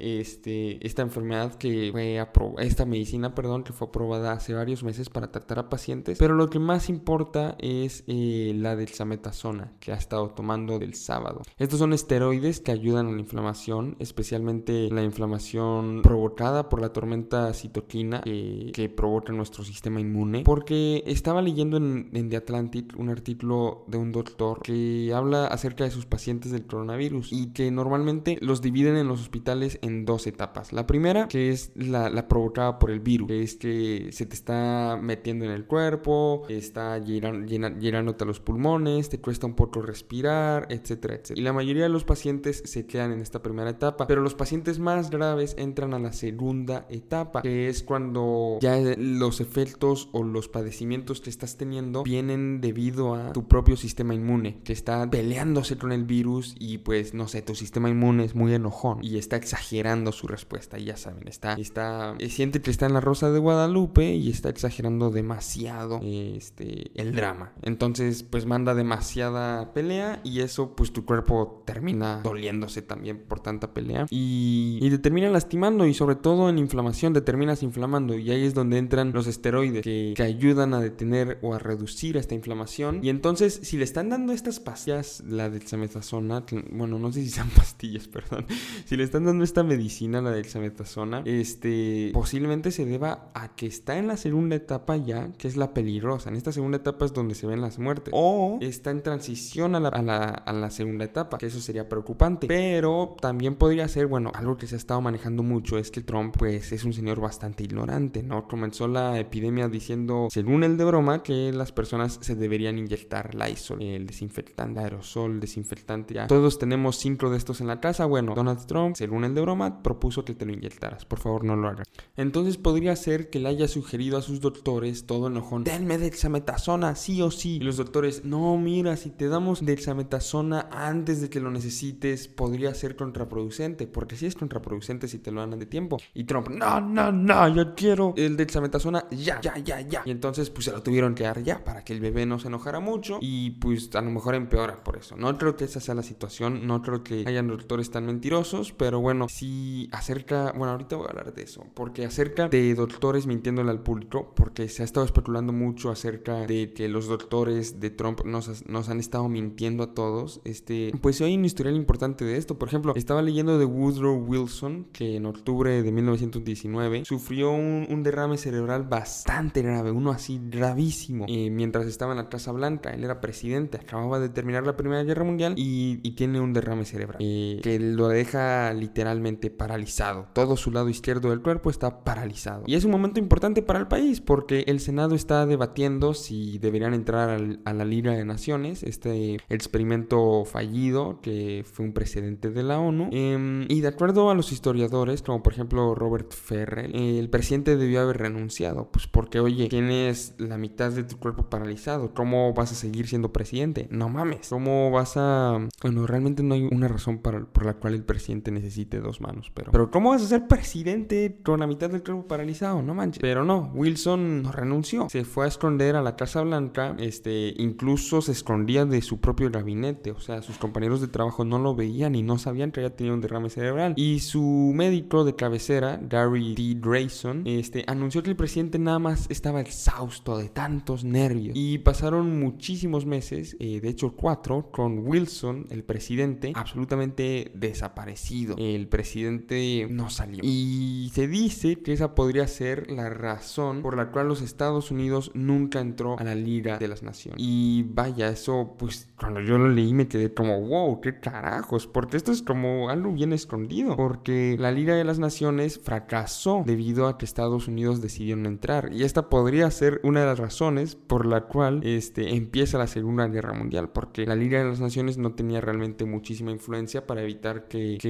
este, 0.00 0.84
esta 0.86 1.02
enfermedad 1.02 1.54
que 1.54 1.90
fue 1.92 2.18
aprobada, 2.18 2.66
esta 2.66 2.84
medicina, 2.84 3.34
perdón, 3.34 3.64
que 3.64 3.72
fue 3.72 3.88
aprobada 3.88 4.32
hace 4.32 4.54
varios 4.54 4.82
meses 4.82 5.10
para 5.10 5.30
tratar 5.30 5.58
a 5.58 5.68
pacientes, 5.68 6.18
pero 6.18 6.34
lo 6.34 6.50
que 6.50 6.58
más 6.58 6.88
importa 6.88 7.56
es 7.58 8.04
eh, 8.06 8.52
la 8.56 8.76
dexametasona 8.76 9.72
que 9.80 9.92
ha 9.92 9.96
estado 9.96 10.30
tomando 10.30 10.78
del 10.78 10.94
sábado. 10.94 11.42
Estos 11.56 11.78
son 11.78 11.92
esteroides 11.92 12.60
que 12.60 12.72
ayudan 12.72 13.08
a 13.08 13.12
la 13.12 13.20
inflamación, 13.20 13.96
especialmente 13.98 14.90
la 14.90 15.02
inflamación 15.02 16.02
provocada 16.02 16.68
por 16.68 16.80
la 16.80 16.92
tormenta 16.92 17.52
citoquina 17.54 18.20
que, 18.22 18.88
provoca 18.96 19.32
nuestro 19.32 19.64
sistema 19.64 20.00
inmune, 20.00 20.42
porque 20.44 21.02
estaba 21.06 21.42
leyendo 21.42 21.76
en, 21.76 22.10
en 22.14 22.30
The 22.30 22.36
Atlantic 22.36 22.94
un 22.96 23.10
artículo 23.10 23.84
de 23.86 23.98
un 23.98 24.12
doctor 24.12 24.62
que 24.62 25.12
habla 25.14 25.46
acerca 25.46 25.84
de 25.84 25.90
sus 25.90 26.06
pacientes 26.06 26.52
del 26.52 26.66
coronavirus 26.66 27.32
y 27.32 27.52
que 27.52 27.70
normalmente 27.70 28.38
los 28.40 28.62
dividen 28.62 28.96
en 28.96 29.08
los 29.08 29.20
hospitales 29.28 29.78
en 29.82 30.06
dos 30.06 30.26
etapas. 30.26 30.72
La 30.72 30.86
primera, 30.86 31.28
que 31.28 31.50
es 31.50 31.70
la, 31.74 32.08
la 32.08 32.28
provocada 32.28 32.78
por 32.78 32.90
el 32.90 33.00
virus, 33.00 33.28
que 33.28 33.42
es 33.42 33.56
que 33.56 34.08
se 34.12 34.24
te 34.24 34.34
está 34.34 34.98
metiendo 35.00 35.44
en 35.44 35.50
el 35.50 35.66
cuerpo, 35.66 36.44
está 36.48 36.98
llenándote 36.98 38.24
los 38.24 38.40
pulmones, 38.40 39.10
te 39.10 39.20
cuesta 39.20 39.46
un 39.46 39.54
poco 39.54 39.82
respirar, 39.82 40.66
etcétera, 40.70 41.14
etcétera. 41.14 41.40
Y 41.40 41.42
la 41.42 41.52
mayoría 41.52 41.82
de 41.84 41.88
los 41.90 42.04
pacientes 42.04 42.62
se 42.64 42.86
quedan 42.86 43.12
en 43.12 43.20
esta 43.20 43.42
primera 43.42 43.70
etapa, 43.70 44.06
pero 44.06 44.22
los 44.22 44.34
pacientes 44.34 44.78
más 44.78 45.10
graves 45.10 45.54
entran 45.58 45.92
a 45.92 45.98
la 45.98 46.12
segunda 46.12 46.86
etapa, 46.88 47.42
que 47.42 47.68
es 47.68 47.82
cuando 47.82 48.58
ya 48.60 48.78
los 48.96 49.40
efectos 49.40 50.08
o 50.12 50.22
los 50.22 50.48
padecimientos 50.48 51.20
que 51.20 51.30
estás 51.30 51.56
teniendo 51.56 52.02
vienen 52.02 52.60
debido 52.60 53.14
a 53.14 53.32
tu 53.32 53.46
propio 53.46 53.76
sistema 53.76 54.14
inmune, 54.14 54.60
que 54.64 54.72
está 54.72 55.08
peleándose 55.10 55.76
con 55.76 55.92
el 55.92 56.04
virus 56.04 56.54
y 56.58 56.78
pues 56.78 57.14
no 57.14 57.28
sé, 57.28 57.42
tu 57.42 57.54
sistema 57.54 57.90
inmune 57.90 58.24
es 58.24 58.34
muy 58.34 58.54
enojón 58.54 58.98
y 59.08 59.18
está 59.18 59.36
exagerando 59.36 60.12
su 60.12 60.26
respuesta, 60.26 60.78
ya 60.78 60.96
saben, 60.96 61.28
está, 61.28 61.54
está, 61.54 62.14
siente 62.28 62.60
que 62.60 62.70
está 62.70 62.86
en 62.86 62.94
la 62.94 63.00
Rosa 63.00 63.30
de 63.30 63.38
Guadalupe 63.38 64.14
y 64.14 64.30
está 64.30 64.48
exagerando 64.48 65.10
demasiado 65.10 66.00
este, 66.02 66.90
el 67.00 67.14
drama. 67.14 67.52
Entonces, 67.62 68.22
pues 68.22 68.46
manda 68.46 68.74
demasiada 68.74 69.72
pelea 69.72 70.20
y 70.24 70.40
eso, 70.40 70.74
pues 70.74 70.92
tu 70.92 71.04
cuerpo 71.04 71.62
termina 71.64 72.20
doliéndose 72.22 72.82
también 72.82 73.18
por 73.18 73.40
tanta 73.40 73.72
pelea 73.72 74.06
y, 74.10 74.78
y 74.80 74.90
te 74.90 74.98
termina 74.98 75.30
lastimando 75.30 75.86
y 75.86 75.94
sobre 75.94 76.16
todo 76.16 76.48
en 76.48 76.58
inflamación 76.58 77.12
te 77.12 77.20
terminas 77.20 77.62
inflamando 77.62 78.16
y 78.18 78.30
ahí 78.30 78.44
es 78.44 78.54
donde 78.54 78.78
entran 78.78 79.12
los 79.12 79.26
esteroides 79.26 79.82
que, 79.82 80.14
que 80.16 80.22
ayudan 80.22 80.74
a 80.74 80.80
detener 80.80 81.38
o 81.42 81.54
a 81.54 81.58
reducir 81.58 82.16
esta 82.16 82.34
inflamación 82.34 83.00
y 83.02 83.08
entonces 83.08 83.60
si 83.62 83.76
le 83.76 83.84
están 83.84 84.08
dando 84.08 84.32
estas 84.32 84.60
pastillas, 84.60 85.22
la 85.26 85.50
dexametasona, 85.50 86.44
bueno, 86.70 86.98
no 86.98 87.12
sé 87.12 87.22
si 87.22 87.30
sean 87.30 87.50
pastillas, 87.56 88.08
perdón, 88.08 88.46
si 88.84 88.96
le 88.98 89.04
están 89.04 89.24
dando 89.24 89.44
esta 89.44 89.62
medicina, 89.62 90.20
la 90.20 90.32
dexametasona, 90.32 91.22
este, 91.24 92.10
posiblemente 92.12 92.72
se 92.72 92.84
deba 92.84 93.30
a 93.32 93.54
que 93.54 93.66
está 93.66 93.96
en 93.96 94.08
la 94.08 94.16
segunda 94.16 94.56
etapa 94.56 94.96
ya, 94.96 95.32
que 95.38 95.46
es 95.46 95.56
la 95.56 95.72
peligrosa. 95.72 96.30
En 96.30 96.36
esta 96.36 96.50
segunda 96.50 96.78
etapa 96.78 97.04
es 97.04 97.12
donde 97.12 97.34
se 97.36 97.46
ven 97.46 97.60
las 97.60 97.78
muertes. 97.78 98.12
O 98.12 98.58
está 98.60 98.90
en 98.90 99.02
transición 99.02 99.76
a 99.76 99.80
la, 99.80 99.88
a 99.90 100.02
la, 100.02 100.24
a 100.24 100.52
la 100.52 100.70
segunda 100.70 101.04
etapa, 101.04 101.38
que 101.38 101.46
eso 101.46 101.60
sería 101.60 101.88
preocupante. 101.88 102.48
Pero 102.48 103.16
también 103.20 103.54
podría 103.54 103.86
ser, 103.86 104.08
bueno, 104.08 104.32
algo 104.34 104.56
que 104.56 104.66
se 104.66 104.74
ha 104.74 104.78
estado 104.78 105.00
manejando 105.00 105.44
mucho 105.44 105.78
es 105.78 105.92
que 105.92 106.00
Trump, 106.00 106.34
pues, 106.36 106.72
es 106.72 106.84
un 106.84 106.92
señor 106.92 107.20
bastante 107.20 107.62
ignorante, 107.62 108.24
¿no? 108.24 108.48
Comenzó 108.48 108.88
la 108.88 109.18
epidemia 109.20 109.68
diciendo, 109.68 110.26
según 110.30 110.64
el 110.64 110.76
de 110.76 110.84
broma, 110.84 111.22
que 111.22 111.52
las 111.52 111.70
personas 111.70 112.18
se 112.20 112.34
deberían 112.34 112.78
inyectar 112.78 113.36
Lysol, 113.36 113.80
el 113.80 114.06
desinfectante, 114.06 114.80
aerosol, 114.80 115.38
desinfectante. 115.38 116.14
Ya. 116.14 116.26
Todos 116.26 116.58
tenemos 116.58 116.96
cinco 116.96 117.30
de 117.30 117.36
estos 117.36 117.60
en 117.60 117.68
la 117.68 117.80
casa. 117.80 118.06
Bueno, 118.06 118.34
Donald 118.34 118.66
Trump, 118.66 118.87
según 118.94 119.24
el 119.24 119.34
de 119.34 119.40
broma, 119.40 119.82
propuso 119.82 120.24
que 120.24 120.34
te 120.34 120.46
lo 120.46 120.52
inyectaras. 120.52 121.04
Por 121.04 121.18
favor, 121.18 121.44
no 121.44 121.56
lo 121.56 121.68
hagas. 121.68 121.88
Entonces 122.16 122.56
podría 122.56 122.94
ser 122.96 123.30
que 123.30 123.38
le 123.38 123.48
haya 123.48 123.68
sugerido 123.68 124.18
a 124.18 124.22
sus 124.22 124.40
doctores, 124.40 125.06
todo 125.06 125.28
enojón, 125.28 125.64
denme 125.64 125.98
dexametasona, 125.98 126.94
sí 126.94 127.22
o 127.22 127.30
sí. 127.30 127.56
Y 127.56 127.60
los 127.60 127.76
doctores, 127.76 128.24
no, 128.24 128.56
mira, 128.56 128.96
si 128.96 129.10
te 129.10 129.28
damos 129.28 129.64
dexametasona 129.64 130.68
antes 130.70 131.20
de 131.20 131.30
que 131.30 131.40
lo 131.40 131.50
necesites, 131.50 132.28
podría 132.28 132.74
ser 132.74 132.96
contraproducente, 132.96 133.86
porque 133.86 134.16
si 134.16 134.26
es 134.26 134.34
contraproducente 134.34 135.08
si 135.08 135.18
te 135.18 135.30
lo 135.30 135.40
dan 135.40 135.58
de 135.58 135.66
tiempo. 135.66 135.98
Y 136.14 136.24
Trump, 136.24 136.48
no, 136.48 136.80
no, 136.80 137.12
no, 137.12 137.48
yo 137.48 137.74
quiero 137.74 138.14
el 138.16 138.36
dexametasona 138.36 139.06
ya, 139.10 139.40
ya, 139.40 139.58
ya, 139.58 139.80
ya. 139.80 140.02
Y 140.04 140.10
entonces, 140.10 140.50
pues 140.50 140.66
se 140.66 140.72
lo 140.72 140.82
tuvieron 140.82 141.14
que 141.14 141.24
dar 141.24 141.42
ya, 141.42 141.64
para 141.64 141.84
que 141.84 141.92
el 141.92 142.00
bebé 142.00 142.26
no 142.26 142.38
se 142.38 142.48
enojara 142.48 142.80
mucho 142.80 143.18
y 143.20 143.50
pues 143.52 143.94
a 143.94 144.00
lo 144.00 144.10
mejor 144.10 144.34
empeora 144.34 144.82
por 144.82 144.96
eso. 144.96 145.16
No 145.16 145.36
creo 145.38 145.56
que 145.56 145.64
esa 145.64 145.80
sea 145.80 145.94
la 145.94 146.02
situación, 146.02 146.66
no 146.66 146.82
creo 146.82 147.02
que 147.02 147.24
hayan 147.26 147.48
doctores 147.48 147.90
tan 147.90 148.06
mentirosos, 148.06 148.72
pero 148.78 149.00
bueno, 149.00 149.28
si 149.28 149.88
acerca, 149.92 150.52
bueno, 150.56 150.72
ahorita 150.72 150.96
voy 150.96 151.06
a 151.06 151.10
hablar 151.10 151.34
de 151.34 151.42
eso, 151.42 151.66
porque 151.74 152.04
acerca 152.04 152.48
de 152.48 152.74
doctores 152.74 153.26
mintiéndole 153.26 153.70
al 153.70 153.82
público, 153.82 154.32
porque 154.34 154.68
se 154.68 154.82
ha 154.82 154.84
estado 154.84 155.04
especulando 155.04 155.52
mucho 155.52 155.90
acerca 155.90 156.46
de 156.46 156.72
que 156.72 156.88
los 156.88 157.08
doctores 157.08 157.80
de 157.80 157.90
Trump 157.90 158.24
nos, 158.24 158.66
nos 158.66 158.88
han 158.88 159.00
estado 159.00 159.28
mintiendo 159.28 159.82
a 159.82 159.94
todos, 159.94 160.40
este, 160.44 160.92
pues 161.00 161.20
hay 161.20 161.34
un 161.34 161.44
historial 161.44 161.76
importante 161.76 162.24
de 162.24 162.36
esto. 162.36 162.58
Por 162.58 162.68
ejemplo, 162.68 162.92
estaba 162.96 163.22
leyendo 163.22 163.58
de 163.58 163.64
Woodrow 163.64 164.16
Wilson, 164.16 164.86
que 164.92 165.16
en 165.16 165.26
octubre 165.26 165.82
de 165.82 165.92
1919 165.92 167.04
sufrió 167.04 167.50
un, 167.50 168.02
derrame 168.02 168.38
cerebral 168.38 168.84
bastante 168.84 169.60
grave, 169.60 169.90
uno 169.90 170.12
así 170.12 170.40
gravísimo, 170.40 171.26
eh, 171.28 171.50
mientras 171.50 171.86
estaba 171.86 172.12
en 172.12 172.18
la 172.18 172.28
Casa 172.28 172.52
Blanca. 172.52 172.90
Él 172.90 173.02
era 173.02 173.20
presidente, 173.20 173.76
acababa 173.76 174.20
de 174.20 174.28
terminar 174.28 174.64
la 174.64 174.76
Primera 174.76 175.02
Guerra 175.02 175.24
Mundial 175.24 175.54
y, 175.56 175.98
y 176.02 176.12
tiene 176.12 176.40
un 176.40 176.52
derrame 176.52 176.84
cerebral, 176.84 177.18
eh, 177.20 177.58
que 177.62 177.80
lo 177.80 178.08
deja 178.08 178.67
literalmente 178.72 179.50
paralizado. 179.50 180.26
Todo 180.32 180.56
su 180.56 180.70
lado 180.70 180.88
izquierdo 180.88 181.30
del 181.30 181.42
cuerpo 181.42 181.70
está 181.70 182.04
paralizado. 182.04 182.64
Y 182.66 182.74
es 182.74 182.84
un 182.84 182.90
momento 182.90 183.20
importante 183.20 183.62
para 183.62 183.78
el 183.78 183.88
país 183.88 184.20
porque 184.20 184.64
el 184.66 184.80
Senado 184.80 185.14
está 185.14 185.46
debatiendo 185.46 186.14
si 186.14 186.58
deberían 186.58 186.94
entrar 186.94 187.40
a 187.64 187.72
la 187.72 187.84
Liga 187.84 188.12
de 188.12 188.24
Naciones, 188.24 188.82
este 188.82 189.38
experimento 189.48 190.44
fallido 190.44 191.20
que 191.20 191.64
fue 191.70 191.86
un 191.86 191.92
precedente 191.92 192.50
de 192.50 192.62
la 192.62 192.78
ONU. 192.78 193.10
Eh, 193.12 193.66
y 193.68 193.80
de 193.80 193.88
acuerdo 193.88 194.30
a 194.30 194.34
los 194.34 194.52
historiadores, 194.52 195.22
como 195.22 195.42
por 195.42 195.52
ejemplo 195.52 195.94
Robert 195.94 196.32
Ferrell, 196.32 196.94
el 196.94 197.28
presidente 197.30 197.76
debió 197.76 198.00
haber 198.00 198.18
renunciado, 198.18 198.90
pues 198.90 199.06
porque 199.06 199.40
oye, 199.40 199.68
tienes 199.68 200.34
la 200.38 200.58
mitad 200.58 200.90
de 200.90 201.04
tu 201.04 201.18
cuerpo 201.18 201.48
paralizado, 201.48 202.14
¿cómo 202.14 202.52
vas 202.54 202.72
a 202.72 202.74
seguir 202.74 203.06
siendo 203.06 203.32
presidente? 203.32 203.88
No 203.90 204.08
mames, 204.08 204.48
¿cómo 204.48 204.90
vas 204.90 205.16
a... 205.16 205.58
Bueno, 205.82 206.06
realmente 206.06 206.42
no 206.42 206.54
hay 206.54 206.68
una 206.70 206.88
razón 206.88 207.18
para, 207.18 207.44
por 207.44 207.66
la 207.66 207.74
cual 207.74 207.94
el 207.94 208.04
presidente 208.04 208.50
necesite 208.58 209.00
dos 209.00 209.20
manos, 209.20 209.50
pero... 209.54 209.72
Pero 209.72 209.90
¿cómo 209.90 210.10
vas 210.10 210.22
a 210.22 210.26
ser 210.26 210.46
presidente 210.46 211.38
con 211.42 211.60
la 211.60 211.66
mitad 211.66 211.90
del 211.90 212.02
cuerpo 212.02 212.26
paralizado? 212.26 212.82
No 212.82 212.94
manches. 212.94 213.20
Pero 213.20 213.44
no, 213.44 213.70
Wilson 213.74 214.42
no 214.42 214.52
renunció, 214.52 215.08
se 215.08 215.24
fue 215.24 215.44
a 215.44 215.48
esconder 215.48 215.96
a 215.96 216.02
la 216.02 216.16
Casa 216.16 216.42
Blanca, 216.42 216.96
este, 216.98 217.54
incluso 217.58 218.20
se 218.20 218.32
escondía 218.32 218.84
de 218.84 219.00
su 219.02 219.20
propio 219.20 219.50
gabinete, 219.50 220.10
o 220.10 220.20
sea, 220.20 220.42
sus 220.42 220.58
compañeros 220.58 221.00
de 221.00 221.08
trabajo 221.08 221.44
no 221.44 221.58
lo 221.58 221.74
veían 221.74 222.14
y 222.14 222.22
no 222.22 222.38
sabían 222.38 222.72
que 222.72 222.80
había 222.80 222.94
tenido 222.94 223.14
un 223.14 223.20
derrame 223.20 223.50
cerebral. 223.50 223.94
Y 223.96 224.20
su 224.20 224.72
médico 224.74 225.24
de 225.24 225.34
cabecera, 225.34 225.98
Gary 226.02 226.54
D. 226.54 226.80
Grayson, 226.80 227.42
este, 227.46 227.84
anunció 227.86 228.22
que 228.22 228.30
el 228.30 228.36
presidente 228.36 228.78
nada 228.78 228.98
más 228.98 229.26
estaba 229.30 229.60
exhausto 229.60 230.36
de 230.38 230.48
tantos 230.48 231.04
nervios. 231.04 231.56
Y 231.56 231.78
pasaron 231.78 232.40
muchísimos 232.40 233.06
meses, 233.06 233.56
eh, 233.60 233.80
de 233.80 233.88
hecho 233.88 234.12
cuatro, 234.16 234.70
con 234.72 235.06
Wilson, 235.06 235.66
el 235.70 235.84
presidente, 235.84 236.52
absolutamente 236.54 237.52
desaparecido 237.54 238.47
El 238.56 238.88
presidente 238.88 239.86
no 239.90 240.10
salió. 240.10 240.40
Y 240.42 241.10
se 241.14 241.28
dice 241.28 241.76
que 241.82 241.92
esa 241.92 242.14
podría 242.14 242.46
ser 242.46 242.90
la 242.90 243.10
razón 243.10 243.82
por 243.82 243.96
la 243.96 244.10
cual 244.10 244.28
los 244.28 244.42
Estados 244.42 244.90
Unidos 244.90 245.30
nunca 245.34 245.80
entró 245.80 246.18
a 246.18 246.24
la 246.24 246.34
Liga 246.34 246.78
de 246.78 246.88
las 246.88 247.02
Naciones. 247.02 247.40
Y 247.42 247.84
vaya, 247.90 248.28
eso 248.28 248.74
pues 248.78 249.10
cuando 249.18 249.40
yo 249.40 249.58
lo 249.58 249.68
leí 249.68 249.92
me 249.94 250.08
quedé 250.08 250.32
como, 250.32 250.60
wow, 250.60 251.00
qué 251.00 251.18
carajos, 251.20 251.86
porque 251.86 252.16
esto 252.16 252.32
es 252.32 252.42
como 252.42 252.88
algo 252.88 253.12
bien 253.12 253.32
escondido, 253.32 253.96
porque 253.96 254.56
la 254.58 254.70
Liga 254.70 254.94
de 254.94 255.04
las 255.04 255.18
Naciones 255.18 255.78
fracasó 255.78 256.62
debido 256.66 257.08
a 257.08 257.18
que 257.18 257.24
Estados 257.24 257.68
Unidos 257.68 258.00
decidieron 258.00 258.46
entrar. 258.46 258.92
Y 258.92 259.04
esta 259.04 259.28
podría 259.28 259.70
ser 259.70 260.00
una 260.02 260.20
de 260.20 260.26
las 260.26 260.38
razones 260.38 260.96
por 260.96 261.26
la 261.26 261.42
cual 261.42 261.80
este, 261.84 262.34
empieza 262.34 262.78
la 262.78 262.86
Segunda 262.86 263.26
Guerra 263.28 263.52
Mundial, 263.52 263.90
porque 263.90 264.26
la 264.26 264.36
Liga 264.36 264.58
de 264.58 264.68
las 264.68 264.80
Naciones 264.80 265.18
no 265.18 265.32
tenía 265.32 265.60
realmente 265.60 266.04
muchísima 266.04 266.50
influencia 266.50 267.06
para 267.06 267.22
evitar 267.22 267.68
que, 267.68 267.98
que 268.00 268.08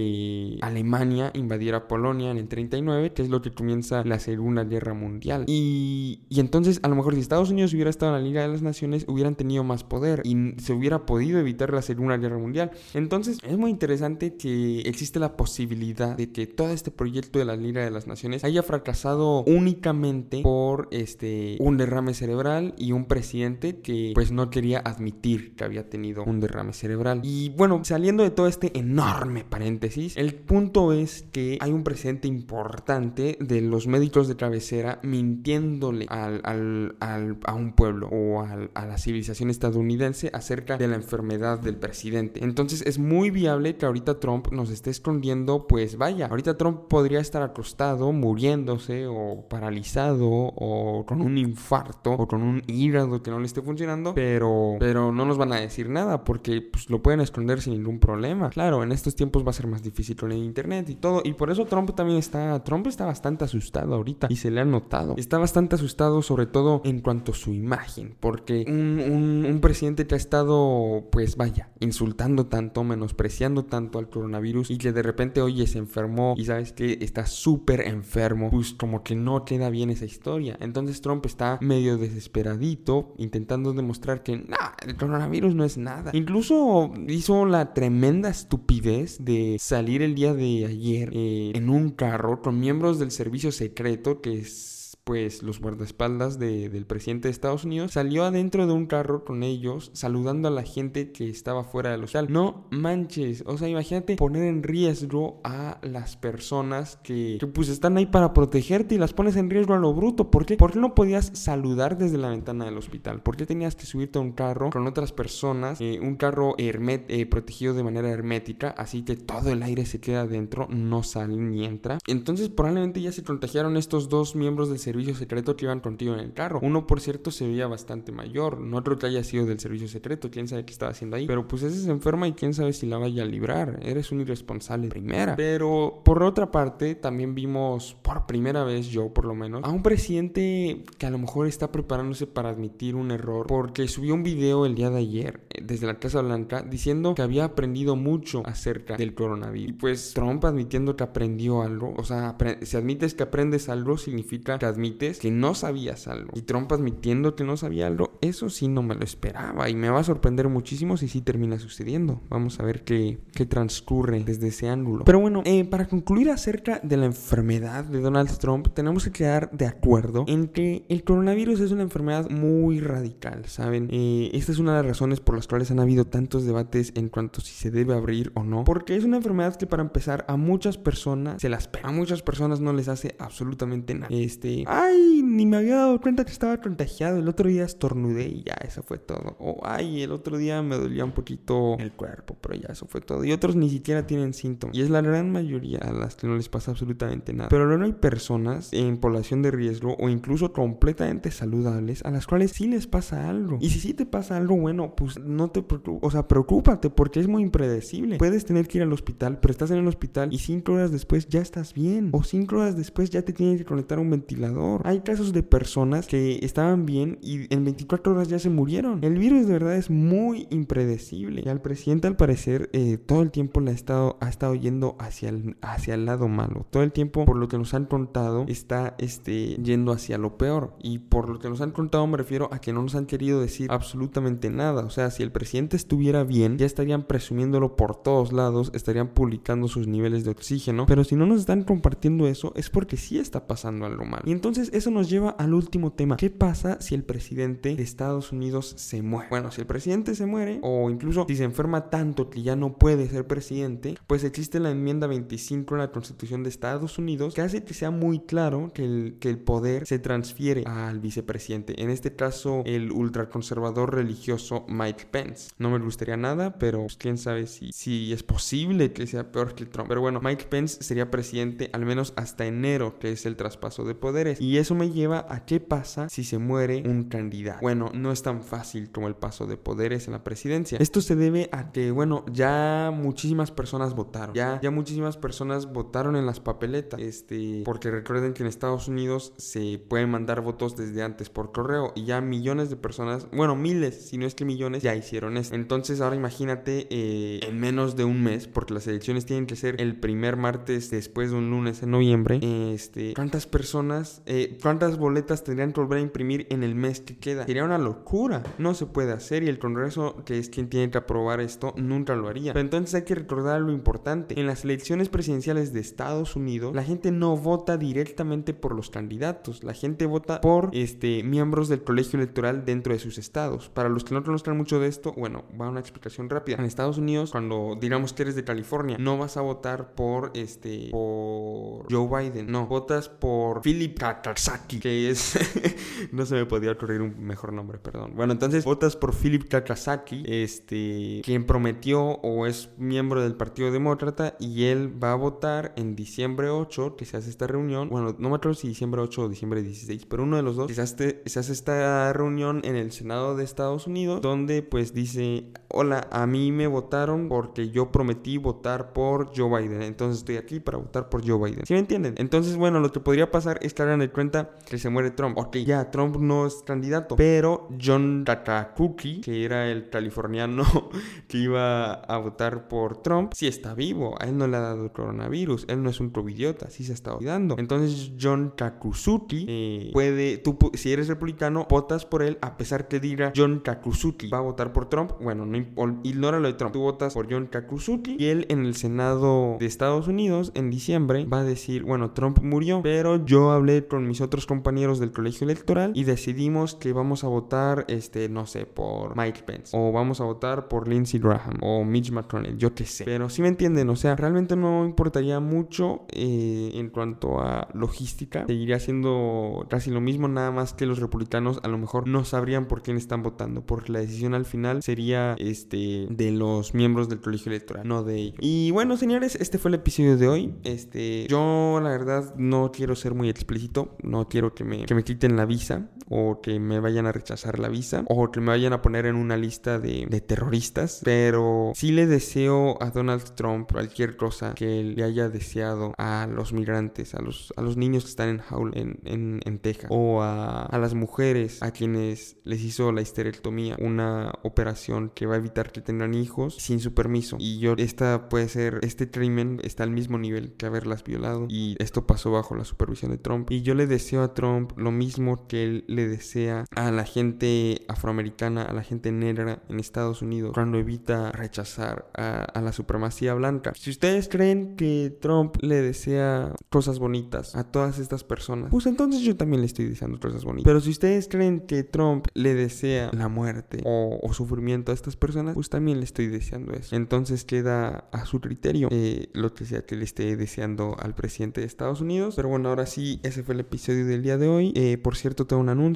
Alemania 0.61 1.31
invadiera 1.35 1.89
Polonia 1.89 2.31
en 2.31 2.39
el 2.39 2.49
39, 2.49 3.13
que 3.13 3.23
es 3.23 3.29
lo 3.29 3.43
que 3.43 3.51
comienza 3.51 4.05
la 4.05 4.19
Segunda 4.19 4.65
Guerra 4.65 4.95
Mundial. 4.95 5.45
Y, 5.47 6.21
y 6.29 6.41
entonces 6.41 6.81
a 6.83 6.89
lo 6.89 6.97
mejor 6.97 7.15
si 7.15 7.21
Estados 7.21 7.51
Unidos 7.51 7.73
hubiera 7.75 7.91
estado 7.91 8.15
en 8.15 8.23
la 8.23 8.29
Liga 8.29 8.43
de 8.43 8.49
las 8.49 8.63
Naciones, 8.63 9.05
hubieran 9.09 9.35
tenido 9.35 9.65
más 9.65 9.85
poder 9.85 10.23
y 10.25 10.55
se 10.59 10.73
hubiera 10.73 11.07
podido 11.07 11.39
evitar 11.39 11.73
la 11.73 11.83
Segunda 11.83 12.17
Guerra 12.17 12.39
Mundial. 12.39 12.71
Entonces 12.95 13.39
es 13.43 13.59
muy 13.59 13.71
interesante 13.71 14.35
que 14.35 14.81
existe 14.81 15.19
la 15.19 15.37
posibilidad 15.37 16.17
de 16.17 16.31
que 16.31 16.47
todo 16.47 16.71
este 16.71 16.91
proyecto 16.91 17.39
de 17.39 17.45
la 17.45 17.57
Liga 17.57 17.85
de 17.85 17.91
las 17.91 18.07
Naciones 18.07 18.45
haya 18.45 18.63
fracasado 18.63 19.45
únicamente 19.45 20.43
por 20.43 20.89
este 20.91 21.57
un 21.61 21.77
derrame 21.77 22.15
cerebral 22.15 22.75
y 22.77 22.93
un 22.93 23.07
presidente 23.07 23.81
que 23.81 24.13
pues 24.15 24.33
no 24.33 24.51
quería 24.51 24.79
admitir 24.79 25.55
que 25.57 25.65
había 25.65 25.89
tenido 25.89 26.25
un 26.25 26.41
derrame 26.41 26.73
cerebral. 26.73 27.21
Y 27.23 27.51
bueno, 27.51 27.81
saliendo 27.85 28.23
de 28.23 28.31
todo 28.31 28.47
este 28.47 28.77
enorme 28.79 29.45
paréntesis, 29.45 30.08
el 30.17 30.35
punto 30.35 30.93
es 30.93 31.23
que 31.33 31.59
hay 31.61 31.71
un 31.71 31.85
presidente 31.85 32.29
importante 32.29 33.37
de 33.41 33.61
los 33.61 33.87
médicos 33.87 34.29
de 34.29 34.37
cabecera 34.37 35.01
mintiéndole 35.03 36.07
al, 36.09 36.41
al, 36.45 36.97
al, 37.01 37.39
a 37.45 37.55
un 37.55 37.73
pueblo 37.73 38.09
o 38.09 38.43
a 38.43 38.87
la 38.87 38.99
civilización 38.99 39.51
estadounidense 39.51 40.31
acerca 40.33 40.77
de 40.77 40.89
la 40.89 40.97
enfermedad 40.97 41.59
del 41.59 41.77
presidente. 41.77 42.43
Entonces 42.43 42.83
es 42.87 42.99
muy 42.99 43.31
viable 43.31 43.77
que 43.77 43.87
ahorita 43.87 44.19
Trump 44.21 44.49
nos 44.53 44.71
esté 44.71 44.91
escondiendo, 44.91 45.67
pues 45.67 45.97
vaya, 45.97 46.27
ahorita 46.27 46.57
Trump 46.57 46.89
podría 46.89 47.21
estar 47.21 47.43
acostado, 47.43 48.13
muriéndose 48.13 49.07
o 49.07 49.47
paralizado 49.49 50.29
o 50.29 51.05
con 51.07 51.21
un 51.21 51.39
infarto 51.39 52.13
o 52.13 52.27
con 52.27 52.43
un 52.43 52.63
hígado 52.67 53.23
que 53.23 53.31
no 53.31 53.39
le 53.41 53.47
esté 53.47 53.63
funcionando, 53.63 54.15
pero, 54.15 54.77
pero 54.79 55.13
no 55.13 55.25
nos 55.25 55.39
van 55.39 55.53
a 55.53 55.61
decir 55.61 55.89
nada 55.89 56.25
porque 56.25 56.63
pues, 56.63 56.89
lo 56.91 57.03
pueden 57.03 57.21
esconder 57.21 57.61
sin 57.61 57.75
ningún 57.75 57.99
problema. 57.99 58.51
Claro, 58.51 58.83
en 58.83 58.93
estos 58.93 59.15
tiempos 59.15 59.45
va 59.47 59.51
a 59.51 59.55
ser 59.55 59.67
más 59.67 59.83
difícil 59.83 59.98
con 60.17 60.33
el 60.33 60.39
internet 60.39 60.89
y 60.89 60.95
todo, 60.95 61.23
y 61.25 61.35
por 61.35 61.51
eso 61.51 61.65
Trump 61.65 61.93
también 61.95 62.19
está, 62.19 62.63
Trump 62.63 62.87
está 62.87 63.05
bastante 63.05 63.45
asustado 63.45 63.95
ahorita 63.95 64.29
y 64.31 64.37
se 64.37 64.51
le 64.51 64.61
ha 64.61 64.65
notado. 64.65 65.15
Está 65.17 65.39
bastante 65.39 65.75
asustado 65.75 66.23
sobre 66.23 66.47
todo 66.47 66.83
en 66.85 67.01
cuanto 67.01 67.33
a 67.33 67.35
su 67.35 67.53
imagen, 67.53 68.15
porque 68.21 68.65
un, 68.69 69.45
un, 69.45 69.61
presidente 69.61 70.07
que 70.07 70.15
ha 70.15 70.19
estado, 70.19 71.09
pues 71.11 71.37
vaya, 71.37 71.71
insultando 71.81 72.47
tanto, 72.47 72.85
menospreciando 72.85 73.65
tanto 73.65 73.99
al 73.99 74.09
coronavirus 74.09 74.71
y 74.71 74.79
que 74.79 74.93
de 74.93 75.03
repente, 75.03 75.43
oye, 75.43 75.67
se 75.67 75.79
enfermó 75.79 76.35
y 76.37 76.45
sabes 76.45 76.73
que 76.73 76.99
está 77.01 77.27
súper 77.27 77.81
enfermo, 77.81 78.51
pues 78.51 78.75
como 78.75 79.03
que 79.03 79.17
no 79.17 79.45
queda 79.45 79.69
bien 79.69 79.91
esa 79.91 80.05
historia. 80.05 80.57
Entonces 80.61 81.01
Trump 81.01 81.27
está 81.27 81.59
medio 81.61 81.99
desesperadito, 81.99 83.15
intentando 83.19 83.73
demostrar 83.73 84.23
que 84.23 84.45
el 84.87 84.97
coronavirus 84.97 85.55
no 85.55 85.65
es 85.65 85.77
nada. 85.77 86.13
Incluso 86.15 86.93
hizo 87.09 87.45
la 87.47 87.75
tremenda 87.75 88.29
estupidez 88.29 89.25
de 89.25 89.57
salir 89.59 89.88
el 89.97 90.15
día 90.15 90.35
de 90.35 90.67
ayer 90.67 91.11
eh, 91.13 91.53
en 91.55 91.71
un 91.71 91.91
carro 91.91 92.43
con 92.43 92.61
miembros 92.61 92.99
del 92.99 93.11
servicio 93.11 93.51
secreto 93.53 94.21
que 94.21 94.39
es 94.39 94.78
pues 95.09 95.43
los 95.43 95.59
guardaespaldas 95.59 96.39
de, 96.39 96.69
del 96.69 96.85
presidente 96.85 97.29
de 97.29 97.33
Estados 97.33 97.65
Unidos, 97.65 97.93
salió 97.93 98.25
adentro 98.25 98.67
de 98.67 98.75
un 98.75 98.85
carro 98.85 99.25
con 99.25 99.43
ellos 99.43 99.91
saludando 99.95 100.49
a 100.49 100.51
la 100.51 100.65
gente 100.65 101.13
que 101.13 101.31
estaba 101.31 101.65
fuera 101.65 101.91
del 101.93 102.05
hospital. 102.05 102.27
No 102.29 102.67
manches, 102.71 103.43
o 103.47 103.57
sea, 103.57 103.69
imagínate 103.69 104.17
poner 104.17 104.43
en 104.43 104.63
riesgo 104.63 105.41
a 105.45 105.79
las 105.81 106.19
personas 106.19 106.99
que, 107.03 107.39
que 107.41 107.47
pues 107.47 107.71
están 107.71 107.97
ahí 107.97 108.05
para 108.05 108.35
protegerte 108.35 108.97
y 108.97 108.99
las 108.99 109.15
pones 109.15 109.37
en 109.37 109.49
riesgo 109.49 109.73
a 109.73 109.79
lo 109.79 109.95
bruto. 109.95 110.31
¿Por 110.31 110.45
qué? 110.45 110.59
¿Por 110.59 110.73
qué 110.73 110.79
no 110.79 110.95
podías 110.95 111.31
saludar 111.33 111.97
desde 111.97 112.19
la 112.19 112.29
ventana 112.29 112.67
del 112.67 112.77
hospital? 112.77 113.23
¿Por 113.23 113.39
qué 113.39 113.47
tenías 113.47 113.77
que 113.77 113.87
subirte 113.87 114.19
a 114.19 114.21
un 114.21 114.33
carro 114.33 114.69
con 114.69 114.87
otras 114.87 115.13
personas? 115.13 115.81
Eh, 115.81 116.01
un 116.03 116.17
carro 116.17 116.55
eh, 116.59 117.27
protegido 117.31 117.73
de 117.73 117.83
manera 117.83 118.11
hermética, 118.11 118.75
así 118.77 119.07
que 119.07 119.17
todo 119.17 119.53
el 119.53 119.63
aire 119.63 119.87
se 119.87 120.03
queda 120.03 120.21
adentro, 120.21 120.69
no 120.69 121.03
sale 121.03 121.35
ni 121.35 121.65
entra. 121.65 121.97
Entonces 122.07 122.51
probablemente 122.51 123.01
ya 123.01 123.11
se 123.11 123.25
contagiaron 123.25 123.79
estos 123.79 124.11
dos 124.11 124.37
miembros 124.37 124.69
del 124.69 124.79
servicio 124.79 124.98
secreto 125.15 125.57
que 125.57 125.65
iban 125.65 125.81
contigo 125.81 126.15
en 126.15 126.21
el 126.21 126.33
carro. 126.33 126.61
Uno, 126.63 126.87
por 126.87 127.01
cierto, 127.01 127.31
se 127.31 127.47
veía 127.47 127.67
bastante 127.67 128.13
mayor. 128.13 128.61
No 128.61 128.83
creo 128.83 128.99
que 128.99 129.07
haya 129.07 129.25
sido 129.25 129.47
del 129.47 129.61
servicio 129.61 129.89
secreto. 129.89 130.31
Quién 130.31 130.49
sabe 130.49 130.65
qué 130.65 130.73
estaba 130.73 130.93
haciendo 130.93 131.17
ahí. 131.17 131.27
Pero 131.27 131.47
pues 131.49 131.63
ese 131.63 131.81
se 131.81 131.91
enferma 131.91 132.29
y 132.29 132.33
quién 132.33 132.55
sabe 132.55 132.73
si 132.73 132.87
la 132.87 132.99
vaya 132.99 133.23
a 133.23 133.27
librar. 133.27 133.81
Eres 133.83 134.13
un 134.13 134.21
irresponsable 134.21 134.89
primera. 134.89 135.37
Pero 135.37 136.03
por 136.05 136.23
otra 136.23 136.51
parte, 136.51 136.95
también 136.95 137.35
vimos 137.35 137.97
por 138.03 138.27
primera 138.27 138.65
vez, 138.65 138.89
yo 138.89 139.13
por 139.13 139.25
lo 139.25 139.35
menos, 139.35 139.65
a 139.65 139.71
un 139.71 139.83
presidente 139.83 140.85
que 140.99 141.07
a 141.07 141.11
lo 141.11 141.19
mejor 141.19 141.47
está 141.47 141.71
preparándose 141.73 142.27
para 142.27 142.51
admitir 142.51 142.95
un 142.95 143.11
error. 143.11 143.47
Porque 143.47 143.89
subió 143.89 144.15
un 144.15 144.23
video 144.23 144.67
el 144.67 144.75
día 144.75 144.91
de 144.91 144.99
ayer 144.99 145.41
eh, 145.51 145.63
desde 145.63 145.87
la 145.87 145.99
Casa 145.99 146.21
Blanca 146.23 146.63
diciendo 146.63 147.15
que 147.15 147.23
había 147.23 147.45
aprendido 147.45 147.97
mucho 147.97 148.43
acerca 148.47 148.97
del 148.97 149.15
coronavirus. 149.15 149.71
Y 149.71 149.73
pues 149.73 150.13
Trump 150.15 150.45
admitiendo 150.45 150.97
que 150.97 151.05
aprendió 151.05 151.63
algo. 151.63 151.95
O 151.97 152.05
sea, 152.05 152.37
si 152.63 152.77
admites 152.77 153.15
que 153.15 153.23
aprendes 153.23 153.69
algo, 153.69 153.99
significa 153.99 154.59
que 154.59 154.67
admites 154.67 154.88
que 154.93 155.31
no 155.31 155.55
sabías 155.55 156.09
algo. 156.09 156.31
Y 156.35 156.43
Trump 156.43 156.73
admitiendo 156.73 157.37
que 157.37 157.45
no 157.45 157.57
sabía 157.57 157.87
algo, 157.87 158.19
eso 158.21 158.51
sí 158.51 158.69
no 158.69 158.83
me 158.83 158.95
lo 158.95 159.05
esperaba. 159.05 159.69
Y 159.69 159.75
me 159.75 159.91
va 159.91 160.01
a 160.01 160.05
sorprender 160.05 160.49
muchísimo 160.49 160.97
si 160.97 161.09
sí 161.09 161.21
termina 161.21 161.59
sucediendo. 161.59 162.21
Vamos 162.29 162.61
a 162.61 162.65
ver 162.65 162.85
qué, 162.85 163.19
qué 163.33 163.47
transcurre 163.47 164.23
desde 164.25 164.49
ese 164.49 164.69
ángulo. 164.69 165.05
Pero 165.05 165.21
bueno, 165.21 165.43
eh, 165.45 165.65
para 165.65 165.87
concluir 165.87 166.31
acerca 166.31 166.81
de 166.83 166.97
la 166.97 167.07
enfermedad 167.07 167.85
de 167.85 168.01
Donald 168.01 168.37
Trump, 168.39 168.69
tenemos 168.75 169.05
que 169.05 169.11
quedar 169.11 169.51
de 169.51 169.67
acuerdo 169.67 170.25
en 170.29 170.49
que 170.49 170.85
el 170.89 171.05
coronavirus 171.05 171.61
es 171.61 171.73
una 171.73 171.83
enfermedad 171.83 172.31
muy 172.31 172.81
radical, 172.81 173.45
¿saben? 173.47 173.89
Eh, 173.91 174.31
esta 174.33 174.53
es 174.53 174.59
una 174.59 174.73
de 174.73 174.83
las 174.83 174.87
razones 174.87 175.21
por 175.21 175.37
las 175.37 175.47
cuales 175.47 175.71
han 175.71 175.81
habido 175.81 176.07
tantos 176.07 176.45
debates 176.45 176.93
en 176.95 177.09
cuanto 177.09 177.41
a 177.41 177.45
si 177.45 177.53
se 177.53 177.71
debe 177.71 177.95
abrir 177.95 178.33
o 178.35 178.45
no. 178.45 178.65
Porque 178.65 178.97
es 178.97 179.05
una 179.05 179.19
enfermedad 179.19 179.57
que 179.57 179.67
para 179.67 179.83
empezar 179.83 180.25
a 180.29 180.37
muchas 180.37 180.79
personas 180.79 181.41
se 181.41 181.49
las 181.49 181.69
pega. 181.69 181.89
A 181.89 181.93
muchas 181.93 182.23
personas 182.23 182.61
no 182.61 182.73
les 182.73 182.89
hace 182.89 183.15
absolutamente 183.19 183.95
nada. 183.95 184.09
Este, 184.11 184.65
ay, 184.69 185.23
ni 185.25 185.47
me 185.47 185.57
había 185.57 185.77
dado 185.77 186.01
cuenta 186.01 186.25
que 186.25 186.31
estaba 186.31 186.61
contagiado. 186.61 187.19
El 187.19 187.29
otro 187.29 187.49
día 187.49 187.65
estornudé 187.65 188.29
y 188.29 188.43
ya, 188.45 188.55
eso 188.67 188.83
fue 188.83 188.99
todo. 188.99 189.37
O, 189.39 189.61
ay, 189.65 190.03
el 190.03 190.13
otro 190.13 190.37
día 190.37 190.63
me 190.63 190.77
dolía 190.77 191.05
un 191.05 191.13
poquito 191.13 191.77
el 191.79 191.93
cuerpo, 191.93 192.37
pero 192.41 192.55
ya, 192.55 192.69
eso 192.69 192.87
fue 192.87 193.01
todo. 193.01 193.25
Y 193.25 193.33
otros 193.33 193.57
ni 193.57 193.71
siquiera 193.71 194.07
tienen 194.07 194.35
síntomas. 194.35 194.77
Y 194.77 194.83
es 194.83 194.91
la 194.91 195.01
gran 195.01 195.33
mayoría 195.33 195.79
a 195.79 195.93
las 195.93 196.17
que 196.17 196.27
no 196.27 196.37
les 196.37 196.51
pasa 196.51 196.73
absolutamente 196.73 197.33
nada. 197.33 197.49
Pero 197.49 197.67
luego 197.67 197.85
hay 197.85 197.95
personas 197.95 198.71
en 198.73 198.99
población 198.99 199.41
de 199.41 199.51
riesgo 199.51 199.97
o 199.99 200.11
incluso 200.11 200.53
completamente 200.53 201.31
saludables 201.31 202.05
a 202.05 202.11
las 202.11 202.27
cuales 202.27 202.53
sí 202.53 202.69
les 202.69 202.87
pasa 202.87 203.29
algo. 203.29 203.57
Y 203.61 203.71
si 203.71 203.81
sí 203.81 203.95
te 203.95 204.05
pasa 204.05 204.37
algo, 204.37 204.57
bueno, 204.57 204.95
pues 204.95 205.19
no 205.19 205.51
te 205.51 205.63
preocupes. 205.63 206.07
O 206.07 206.11
sea, 206.11 206.29
preocúpate 206.29 206.91
porque 206.91 207.21
es 207.21 207.29
muy 207.29 207.43
impredecible. 207.43 208.19
Puedes 208.19 208.45
tener 208.45 208.69
que 208.69 208.79
ir 208.79 208.83
al 208.83 208.93
hospital, 208.93 209.39
pero 209.41 209.53
estás 209.53 209.71
en 209.71 209.79
el 209.79 209.89
hospital 209.89 210.33
y 210.33 210.39
cinco 210.39 210.73
horas 210.75 210.93
después 210.93 211.27
ya 211.27 211.41
estás 211.41 211.73
bien. 211.73 212.11
O 212.13 212.23
cinco 212.23 212.57
horas 212.57 212.77
después 212.77 213.09
ya 213.09 213.23
te 213.23 213.33
tienes 213.33 213.59
que 213.59 213.65
conectar 213.65 213.99
un 213.99 214.11
ventilador. 214.11 214.58
Hay 214.85 215.01
casos 215.01 215.33
de 215.33 215.43
personas 215.43 216.07
que 216.07 216.39
estaban 216.43 216.87
bien 216.87 217.19
y 217.23 217.53
en 217.53 217.65
24 217.65 218.13
horas 218.13 218.29
ya 218.29 218.39
se 218.39 218.51
murieron. 218.51 219.03
El 219.03 219.19
virus 219.19 219.47
de 219.47 219.53
verdad 219.53 219.77
es 219.77 219.91
muy 219.91 220.47
impredecible. 220.51 221.43
Y 221.45 221.49
al 221.49 221.61
presidente 221.61 222.07
al 222.07 222.17
parecer 222.17 222.71
eh, 222.73 222.99
todo 222.99 223.23
el 223.23 223.31
tiempo 223.31 223.61
le 223.61 223.71
ha 223.71 223.75
estado, 223.75 224.17
ha 224.21 224.29
estado 224.29 224.55
yendo 224.55 224.97
hacia 224.99 225.29
el, 225.29 225.57
hacia 225.63 225.95
el 225.95 226.07
lado 226.07 226.29
malo. 226.29 226.67
Todo 226.71 226.83
el 226.83 226.93
tiempo, 226.93 227.25
por 227.25 227.37
lo 227.37 227.49
que 227.49 227.59
nos 227.59 227.75
han 227.75 227.87
contado, 227.87 228.45
está 228.49 228.95
este, 228.99 229.57
yendo 229.57 229.93
hacia 229.93 230.19
lo 230.19 230.37
peor. 230.37 230.75
Y 230.83 230.99
por 230.99 231.29
lo 231.29 231.39
que 231.39 231.49
nos 231.49 231.61
han 231.61 231.71
contado 231.71 232.07
me 232.07 232.17
refiero 232.17 232.49
a 232.53 232.61
que 232.61 232.73
no 232.73 232.83
nos 232.83 232.95
han 232.95 233.07
querido 233.07 233.41
decir 233.41 233.71
absolutamente 233.71 234.51
nada. 234.51 234.85
O 234.85 234.91
sea, 234.91 235.11
si 235.11 235.23
el 235.23 235.33
presidente 235.33 235.77
estuviera 235.77 236.25
bien, 236.25 236.59
ya 236.59 236.67
estarían 236.67 237.05
presumiéndolo 237.05 237.77
por 237.77 237.97
todos 238.03 238.33
lados, 238.33 238.71
estarían 238.75 239.09
publicando 239.09 239.69
sus 239.69 239.87
niveles 239.87 240.25
de 240.25 240.31
oxígeno. 240.31 240.87
Pero 240.87 241.05
si 241.05 241.17
no 241.17 241.27
nos 241.27 241.41
están 241.41 241.63
compartiendo 241.65 242.27
eso, 242.27 242.53
es 242.57 242.71
porque 242.71 242.97
sí 242.97 243.19
está 243.19 243.47
pasando 243.47 243.87
algo 243.87 244.05
mal. 244.05 244.23
Y 244.25 244.33
entonces 244.33 244.48
Entonces 244.49 244.75
eso 244.75 244.91
nos 244.91 245.11
lleva 245.11 245.29
al 245.29 245.53
último 245.53 245.93
tema. 245.93 246.17
¿Qué 246.17 246.31
pasa 246.31 246.81
si 246.81 246.95
el 246.95 247.05
presidente 247.05 247.77
de 247.77 247.83
Estados 247.83 248.33
Unidos 248.33 248.73
se 248.79 249.03
muere? 249.03 249.29
Bueno, 249.29 249.51
si 249.51 249.61
el 249.61 249.67
presidente 249.67 250.15
se 250.15 250.25
muere 250.25 250.59
o 250.63 250.89
incluso 250.89 251.27
si 251.29 251.37
se 251.37 251.45
enferma 251.45 251.91
tanto 251.91 252.31
que 252.31 252.41
ya 252.41 252.57
no 252.57 252.79
puede 252.79 253.07
ser 253.09 253.27
presidente, 253.27 253.99
pues 254.07 254.25
existe 254.25 254.59
la 254.59 254.71
enmienda 254.71 255.07
25 255.07 255.75
en 255.75 255.81
la 255.83 255.93
Constitución 255.93 256.45
de 256.45 256.49
Estados 256.49 256.97
Unidos 256.97 257.35
que 257.35 257.43
hace 257.43 257.63
que 257.63 257.75
sea 257.75 257.91
muy 257.91 258.21
claro 258.21 258.73
que 258.73 258.85
el, 258.85 259.39
poder 259.39 259.87
se 259.87 259.99
transfiere 259.99 260.65
al 260.65 260.99
vicepresidente. 260.99 261.83
En 261.83 261.91
este 261.91 262.17
caso, 262.17 262.63
el 262.65 262.91
ultraconservador 262.91 263.95
religioso 263.95 264.65
Mike 264.67 265.09
Pence. 265.11 265.51
No 265.59 265.69
me 265.69 265.79
gustaría 265.79 266.17
nada, 266.17 266.59
pero 266.59 266.81
pues, 266.81 266.97
quién 266.97 267.19
sabe 267.19 267.47
si, 267.47 267.71
si 267.73 268.15
es 268.15 268.23
posible 268.23 268.95
que 268.95 269.07
sea 269.07 269.31
peor 269.31 269.55
que 269.55 269.67
Trump. 269.67 269.91
Pero 269.91 270.01
bueno, 270.01 270.21
Mike 270.23 270.47
Pence 270.47 270.83
sería 270.83 271.11
presidente 271.11 271.69
al 271.75 271.85
menos 271.85 272.15
hasta 272.17 272.47
enero, 272.47 272.99
que 272.99 273.13
es 273.13 273.27
el 273.27 273.37
traspaso 273.37 273.85
de 273.85 273.95
poderes. 273.95 274.38
Y 274.41 274.59
eso 274.59 274.75
me 274.75 274.91
lleva 274.91 275.27
a 275.29 275.45
qué 275.45 275.61
pasa 275.61 276.09
si 276.09 276.25
se 276.25 276.39
muere 276.39 276.83
un 276.87 277.05
candidato. 277.05 277.61
Bueno, 277.61 277.91
no 277.95 278.13
es 278.13 278.23
tan 278.23 278.43
fácil 278.43 278.91
como 278.91 279.09
el 279.09 279.17
paso 279.17 279.47
de 279.47 279.57
poderes 279.57 280.07
en 280.07 280.13
la 280.13 280.25
presidencia. 280.25 280.79
Esto 280.79 281.01
se 281.01 281.17
debe 281.17 281.49
a 281.53 281.73
que, 281.73 281.91
bueno, 281.91 282.25
ya 282.33 282.91
muchísimas 282.95 283.51
personas 283.51 283.95
votaron. 283.95 284.35
Ya, 284.35 284.61
ya 284.63 284.71
muchísimas 284.71 285.17
personas 285.17 285.73
votaron 285.73 286.17
en 286.17 286.27
las 286.27 286.41
papeletas. 286.41 287.01
Este, 287.01 287.63
porque 287.65 287.91
recuerden 287.91 288.35
que 288.35 288.43
en 288.43 288.49
Estados 288.49 288.89
Unidos 288.89 289.33
se 289.37 289.79
pueden 289.79 290.11
mandar 290.11 290.41
votos 290.41 290.77
desde 290.77 291.03
antes 291.03 291.31
por 291.31 291.53
correo. 291.53 291.93
Y 291.95 292.05
ya 292.05 292.21
millones 292.21 292.71
de 292.71 292.77
personas, 292.77 293.29
bueno, 293.33 293.57
miles, 293.57 294.09
si 294.09 294.19
no 294.19 294.27
es 294.27 294.35
que 294.35 294.45
millones, 294.45 294.83
ya 294.83 294.95
hicieron 294.95 295.37
esto. 295.37 295.55
Entonces 295.55 296.01
ahora 296.01 296.17
imagínate 296.17 296.87
eh, 296.91 297.41
en 297.43 297.59
menos 297.59 297.97
de 297.97 298.05
un 298.05 298.23
mes, 298.23 298.47
porque 298.47 298.75
las 298.75 298.87
elecciones 298.87 299.27
tienen 299.27 299.47
que 299.47 299.57
ser 299.57 299.81
el 299.81 299.97
primer 299.97 300.37
martes 300.37 300.91
después 300.91 301.31
de 301.31 301.37
un 301.37 301.51
lunes 301.51 301.83
en 301.83 301.91
noviembre. 301.91 302.41
Este, 302.43 303.15
¿cuántas 303.15 303.47
personas, 303.47 304.23
eh, 304.31 304.59
cuántas 304.63 304.99
boletas 304.99 305.43
tendrían 305.43 305.73
que 305.73 305.81
volver 305.81 305.99
a 305.99 306.03
imprimir 306.03 306.47
en 306.51 306.63
el 306.63 306.75
mes 306.75 307.01
que 307.01 307.17
queda? 307.17 307.47
Sería 307.47 307.65
una 307.65 307.79
locura. 307.79 308.43
No 308.59 308.75
se 308.75 308.85
puede 308.85 309.13
hacer 309.13 309.43
y 309.43 309.49
el 309.49 309.59
Congreso, 309.59 310.23
que 310.27 310.39
es 310.39 310.51
quien 310.51 310.69
tiene 310.69 310.91
que 310.91 310.99
aprobar 310.99 311.41
esto, 311.41 311.73
nunca 311.77 312.15
lo 312.15 312.29
haría. 312.29 312.53
Pero 312.53 312.63
entonces 312.63 312.95
hay 312.95 313.03
que 313.03 313.15
recordar 313.15 313.63
lo 313.63 313.73
importante. 313.73 314.39
En 314.39 314.47
las 314.47 314.65
elecciones 314.65 315.09
presidenciales 315.09 315.73
de 315.73 315.81
Estados 315.81 316.37
Unidos, 316.37 316.75
la 316.75 316.85
gente 316.85 317.11
no 317.11 317.37
vota 317.37 317.79
directamente 317.79 318.53
por 318.53 318.75
los 318.75 318.91
candidatos. 318.91 319.65
La 319.65 319.73
gente 319.73 320.05
vota 320.05 320.43
por 320.43 320.71
este, 320.73 321.23
miembros 321.23 321.69
del 321.69 321.83
colegio 321.83 322.19
electoral 322.19 322.67
dentro 322.67 322.93
de 322.93 322.99
sus 322.99 323.17
estados. 323.17 323.71
Para 323.71 323.89
los 323.89 324.05
que 324.05 324.15
no 324.15 324.23
conozcan 324.23 324.59
mucho 324.59 324.79
de 324.79 324.89
esto, 324.89 325.15
bueno, 325.17 325.45
va 325.59 325.71
una 325.71 325.81
explicación 325.81 326.29
rápida. 326.29 326.57
En 326.59 326.65
Estados 326.65 326.99
Unidos, 326.99 327.31
cuando 327.31 327.79
digamos 327.81 328.13
que 328.13 328.23
eres 328.23 328.37
de 328.37 328.45
California, 328.45 328.97
no 328.99 329.17
vas 329.17 329.37
a 329.37 329.41
votar 329.41 329.95
por 329.95 330.33
este 330.35 330.89
por 330.91 331.91
Joe 331.91 332.31
Biden, 332.31 332.51
no, 332.51 332.67
votas 332.67 333.09
por 333.09 333.63
Philip 333.63 333.99
Kakasaki, 334.23 334.81
que 334.81 335.11
es 335.11 335.39
no 336.13 336.27
se 336.27 336.35
me 336.35 336.47
podía 336.47 336.73
ocurrir 336.73 337.01
un 337.01 337.19
mejor 337.21 337.53
nombre, 337.53 337.79
perdón. 337.79 338.13
Bueno, 338.15 338.33
entonces 338.33 338.65
votas 338.65 338.97
por 338.97 339.15
Philip 339.15 339.49
Kakasaki, 339.49 340.25
este 340.27 341.23
quien 341.25 341.47
prometió 341.47 342.03
o 342.03 342.47
es 342.47 342.71
miembro 342.79 343.23
del 343.23 343.35
Partido 343.35 343.71
Demócrata 343.71 344.37
y 344.39 344.65
él 344.65 345.03
va 345.03 345.13
a 345.13 345.17
votar 345.17 345.73
en 345.77 345.97
diciembre 345.97 346.51
8 346.51 346.97
que 346.97 347.05
se 347.05 347.17
hace 347.17 347.31
esta 347.31 347.47
reunión. 347.47 347.89
Bueno, 347.89 348.15
no 348.19 348.31
me 348.31 348.37
acuerdo 348.37 348.55
si 348.55 348.69
diciembre 348.69 349.01
8 349.01 349.23
o 349.23 349.29
diciembre 349.29 349.63
16, 349.63 350.07
pero 350.07 350.23
uno 350.23 350.37
de 350.37 350.43
los 350.43 350.57
dos 350.57 350.73
se 350.73 350.81
hace, 350.83 351.23
esta 351.25 352.13
reunión 352.13 352.61
en 352.65 352.77
el 352.77 352.93
Senado 352.93 353.37
de 353.37 353.45
Estados 353.45 353.87
Unidos 353.87 354.21
donde 354.21 354.63
pues 354.63 354.95
dice, 354.95 355.47
hola, 355.69 356.09
a 356.11 356.27
mí 356.27 356.53
me 356.53 356.67
votaron 356.67 357.29
porque 357.29 357.71
yo 357.71 357.91
prometí 357.91 358.37
votar 358.37 358.93
por 358.93 359.33
Joe 359.37 359.61
Biden. 359.61 359.83
Entonces 359.83 360.19
estoy 360.19 360.37
aquí 360.37 360.61
para 360.61 360.79
votar 360.79 361.09
por 361.09 361.27
Joe 361.27 361.39
Biden. 361.39 361.67
¿Sí 361.67 361.75
me 361.75 361.81
entienden? 361.81 362.15
Entonces, 362.19 362.57
bueno, 362.57 362.81
lo 362.81 362.93
que 362.93 363.01
podría 363.01 363.31
pasar 363.31 363.59
es 363.63 363.75
que 363.75 363.83
hagan 363.83 364.03
de 364.09 364.13
cuenta 364.13 364.51
que 364.69 364.79
se 364.79 364.91
muere 364.91 365.11
Trump. 365.11 365.39
Ok, 365.39 365.59
ya, 365.59 365.91
Trump 365.91 366.17
no 366.17 366.47
es 366.47 366.63
candidato. 366.65 367.17
Pero 367.17 367.69
John 367.81 368.25
Takakuki, 368.25 369.21
que 369.21 369.45
era 369.45 369.71
el 369.71 369.89
californiano 369.91 370.65
que 371.29 371.39
iba 371.39 371.93
a 371.93 372.19
votar 372.19 372.69
por 372.69 373.03
Trump, 373.03 373.33
sí 373.35 373.47
está 373.47 373.75
vivo. 373.75 374.15
A 374.21 374.27
él 374.27 374.37
no 374.37 374.47
le 374.47 374.57
ha 374.57 374.61
dado 374.61 374.85
el 374.85 374.93
coronavirus. 374.93 375.67
Él 375.69 375.83
no 375.83 375.91
es 375.91 376.01
un 376.01 376.11
covidiota, 376.11 376.71
sí 376.71 376.85
se 376.85 376.93
está 376.93 377.13
cuidando. 377.13 377.57
Entonces, 377.59 378.13
John 378.21 378.53
Kakusuki 378.57 379.47
eh, 379.49 379.91
puede, 379.93 380.39
tú 380.39 380.59
si 380.75 380.93
eres 380.93 381.09
republicano, 381.09 381.67
votas 381.69 382.05
por 382.05 382.23
él 382.23 382.39
a 382.41 382.57
pesar 382.57 382.89
que 382.89 383.01
diga 383.01 383.33
John 383.35 383.61
Kakusuki 383.61 384.29
va 384.29 384.39
a 384.39 384.43
votar 384.43 384.73
por 384.73 384.89
Trump. 384.89 385.13
Bueno, 385.21 385.47
no 385.47 385.57
ignora 386.03 386.41
lo 386.41 386.49
de 386.49 386.55
Trump. 386.55 386.73
Tú 386.73 386.81
votas 386.81 387.15
por 387.15 387.31
John 387.31 387.47
Kakusuki 387.47 388.17
y 388.19 388.27
él 388.27 388.47
en 388.49 388.65
el 388.65 388.75
Senado 388.75 389.57
de 389.59 389.67
Estados 389.67 390.09
Unidos 390.09 390.53
en 390.55 390.71
diciembre 390.71 391.25
va 391.25 391.41
a 391.41 391.45
decir, 391.45 391.83
bueno, 391.83 392.13
Trump 392.13 392.41
murió, 392.43 392.81
pero 392.83 393.25
yo 393.25 393.51
hablé 393.51 393.87
con 393.87 393.98
mis 394.07 394.21
otros 394.21 394.47
compañeros 394.47 394.99
del 395.01 395.13
colegio 395.13 395.45
electoral 395.45 395.93
y 395.95 396.05
decidimos 396.05 396.75
que 396.75 396.93
vamos 396.93 397.25
a 397.25 397.29
votar, 397.29 397.85
este, 397.89 398.29
no 398.29 398.47
sé, 398.47 398.67
por 398.67 399.17
Mike 399.17 399.43
Pence 399.45 399.77
o 399.77 399.93
vamos 399.93 400.21
a 400.21 400.25
votar 400.25 400.69
por 400.69 400.89
Lindsey 400.89 401.21
Graham 401.21 401.59
o 401.63 401.85
Mitch 401.85 402.11
McConnell, 402.11 402.57
yo 402.59 402.75
qué 402.75 402.85
sé. 402.85 403.05
Pero 403.05 403.29
si 403.29 403.43
me 403.43 403.49
entienden, 403.49 403.89
o 403.91 403.97
sea, 403.97 404.17
realmente 404.17 404.57
no 404.57 404.85
importaría 404.85 405.41
mucho 405.41 406.07
eh, 406.11 406.71
en 406.75 406.91
cuanto 406.91 407.41
a 407.41 407.69
logística. 407.75 408.47
Seguiría 408.47 408.79
siendo 408.79 409.67
casi 409.69 409.91
lo 409.91 410.01
mismo, 410.01 410.29
nada 410.29 410.51
más 410.51 410.73
que 410.75 410.87
los 410.87 410.99
republicanos 410.99 411.61
a 411.63 411.69
lo 411.69 411.79
mejor 411.79 412.09
no 412.09 412.25
sabrían 412.25 412.67
por 412.67 412.83
quién 412.83 412.97
están 412.97 413.23
votando, 413.23 413.65
porque 413.65 413.93
la 413.93 414.01
decisión 414.01 414.35
al 414.35 414.45
final 414.45 414.83
sería 414.83 415.35
este 415.39 416.07
de 416.11 416.31
los 416.31 416.75
miembros 416.75 417.09
del 417.09 417.21
colegio 417.21 417.51
electoral, 417.51 417.87
no 417.87 418.03
de 418.03 418.17
ellos. 418.17 418.39
Y 418.41 418.71
bueno, 418.71 418.97
señores, 418.97 419.37
este 419.37 419.59
fue 419.59 419.71
el 419.71 419.77
episodio 419.77 420.17
de 420.17 420.29
hoy. 420.29 420.55
Este, 420.65 421.27
yo 421.29 421.81
la 421.83 421.91
verdad 421.91 422.35
no 422.37 422.71
quiero 422.73 422.95
ser 422.97 423.15
muy 423.15 423.29
explícito, 423.29 423.78
no 424.03 424.29
quiero 424.29 424.55
que 424.55 424.65
me, 424.65 424.87
que 424.87 424.95
me 424.95 425.05
quiten 425.05 425.37
la 425.37 425.45
visa 425.45 425.91
o 426.11 426.41
que 426.41 426.59
me 426.61 426.81
vayan 426.81 427.07
a 427.07 427.13
rechazar 427.13 427.59
la 427.59 427.69
visa 427.69 428.05
o 428.09 428.31
que 428.31 428.41
me 428.41 428.49
vayan 428.49 428.73
a 428.73 428.83
poner 428.83 429.07
en 429.07 429.17
una 429.17 429.37
lista 429.37 429.79
de, 429.79 430.07
terroristas, 430.27 431.01
pero 431.05 431.73
sí 431.75 431.93
le 431.93 432.07
deseo 432.07 432.77
a 432.83 432.91
Donald 432.91 433.35
Trump 433.35 433.71
cualquier 433.71 434.17
cosa 434.17 434.55
que 434.55 434.83
le 434.83 435.03
haya 435.05 435.29
deseado 435.29 435.95
a 435.97 436.27
los 436.31 436.53
migrantes, 436.53 437.15
a 437.15 437.23
los, 437.23 437.53
a 437.57 437.63
los 437.63 437.77
niños 437.77 438.05
que 438.05 438.11
están 438.11 438.29
en 438.29 438.39
jaula 438.39 438.73
en, 438.75 438.99
en, 439.05 439.41
en 439.45 439.59
Texas 439.59 439.91
o 439.91 440.23
a, 440.23 440.63
a 440.63 440.79
las 440.79 440.95
mujeres 440.95 441.63
a 441.63 441.71
quienes 441.71 442.37
les 442.45 442.63
hizo 442.63 442.93
la 442.93 443.01
histerectomía, 443.01 443.77
una 443.79 444.33
operación 444.43 445.11
que 445.15 445.27
va 445.27 445.35
a 445.35 445.39
evitar 445.39 445.73
que 445.73 445.81
tengan 445.81 446.15
hijos 446.15 446.57
sin 446.57 446.81
su 446.81 446.95
permiso. 446.95 447.37
Y 447.39 447.59
yo, 447.59 447.75
esta 447.79 448.29
puede 448.29 448.49
ser, 448.49 448.81
este 448.83 449.11
crimen 449.11 449.61
está 449.63 449.85
al 449.85 449.91
mismo 449.91 450.19
nivel 450.19 450.53
que 450.53 450.67
haberlas 450.67 451.05
violado. 451.05 451.47
Y 451.49 451.77
esto 451.79 452.07
pasó 452.07 452.31
bajo 452.31 452.55
la 452.55 452.65
supervisión 452.65 453.11
de 453.11 453.19
Trump. 453.19 453.51
Y 453.51 453.63
yo 453.63 453.75
le 453.75 453.87
deseo 453.87 454.23
a 454.23 454.35
Trump 454.35 454.73
lo 454.77 454.91
mismo 454.91 455.47
que 455.47 455.65
él 455.65 455.85
le 455.89 455.98
desea 456.07 456.65
a 456.77 456.91
la 456.91 457.05
gente 457.05 457.83
afroamericana, 457.89 458.63
a 458.63 458.73
la 458.73 458.83
gente 458.83 459.11
negra 459.11 459.63
en 459.69 459.81
Estados 459.81 460.23
Unidos, 460.23 460.53
cuando 460.55 460.79
evita 460.79 461.33
rechazar 461.33 462.11
a, 462.15 462.61
la 462.61 462.73
supremacía 462.73 463.35
blanca. 463.35 463.73
Si 463.77 463.91
ustedes 463.91 464.29
creen 464.29 464.77
que 464.77 465.17
Trump 465.21 465.57
le 465.63 465.81
desea 465.81 466.55
cosas 466.69 466.99
bonitas 466.99 467.57
a 467.57 467.65
todas 467.65 467.99
estas 467.99 468.25
personas, 468.25 468.71
pues 468.71 468.87
entonces 468.87 469.23
yo 469.23 469.37
también 469.37 469.63
le 469.63 469.67
estoy 469.67 469.87
deseando 469.87 470.21
cosas 470.21 470.45
bonitas. 470.45 470.65
Pero 470.65 470.81
si 470.81 470.91
ustedes 470.91 471.29
creen 471.29 471.61
que 471.61 471.83
Trump 471.85 472.27
le 472.35 472.55
desea 472.55 473.11
la 473.13 473.29
muerte 473.29 473.81
o, 473.85 474.19
o 474.23 474.33
sufrimiento 474.33 474.93
a 474.93 474.95
estas 474.95 475.17
personas, 475.17 475.55
pues 475.55 475.71
también 475.71 475.99
le 475.99 476.05
estoy 476.05 476.27
deseando 476.27 476.73
eso. 476.75 476.95
Entonces 476.95 477.45
queda 477.45 478.09
a 478.13 478.27
su 478.27 478.41
criterio 478.41 478.89
eh, 478.91 479.29
lo 479.33 479.55
que 479.55 479.65
sea 479.65 479.83
que 479.83 479.97
le 479.97 480.05
esté 480.05 480.37
deseando 480.37 480.97
al 480.99 481.15
presidente 481.15 481.61
de 481.61 481.67
Estados 481.67 482.01
Unidos. 482.01 482.35
Pero 482.37 482.49
bueno, 482.49 482.69
ahora 482.69 482.87
sí, 482.87 483.21
ese 483.23 483.43
fue 483.43 483.55
el 483.55 483.61
episodio 483.61 484.07
del 484.07 484.23
día 484.23 484.37
de 484.37 484.49
hoy. 484.49 484.73
Eh, 484.75 484.99
por 484.99 485.17
cierto, 485.17 485.47
tengo 485.47 485.63
un 485.63 485.69
anuncio. 485.69 485.88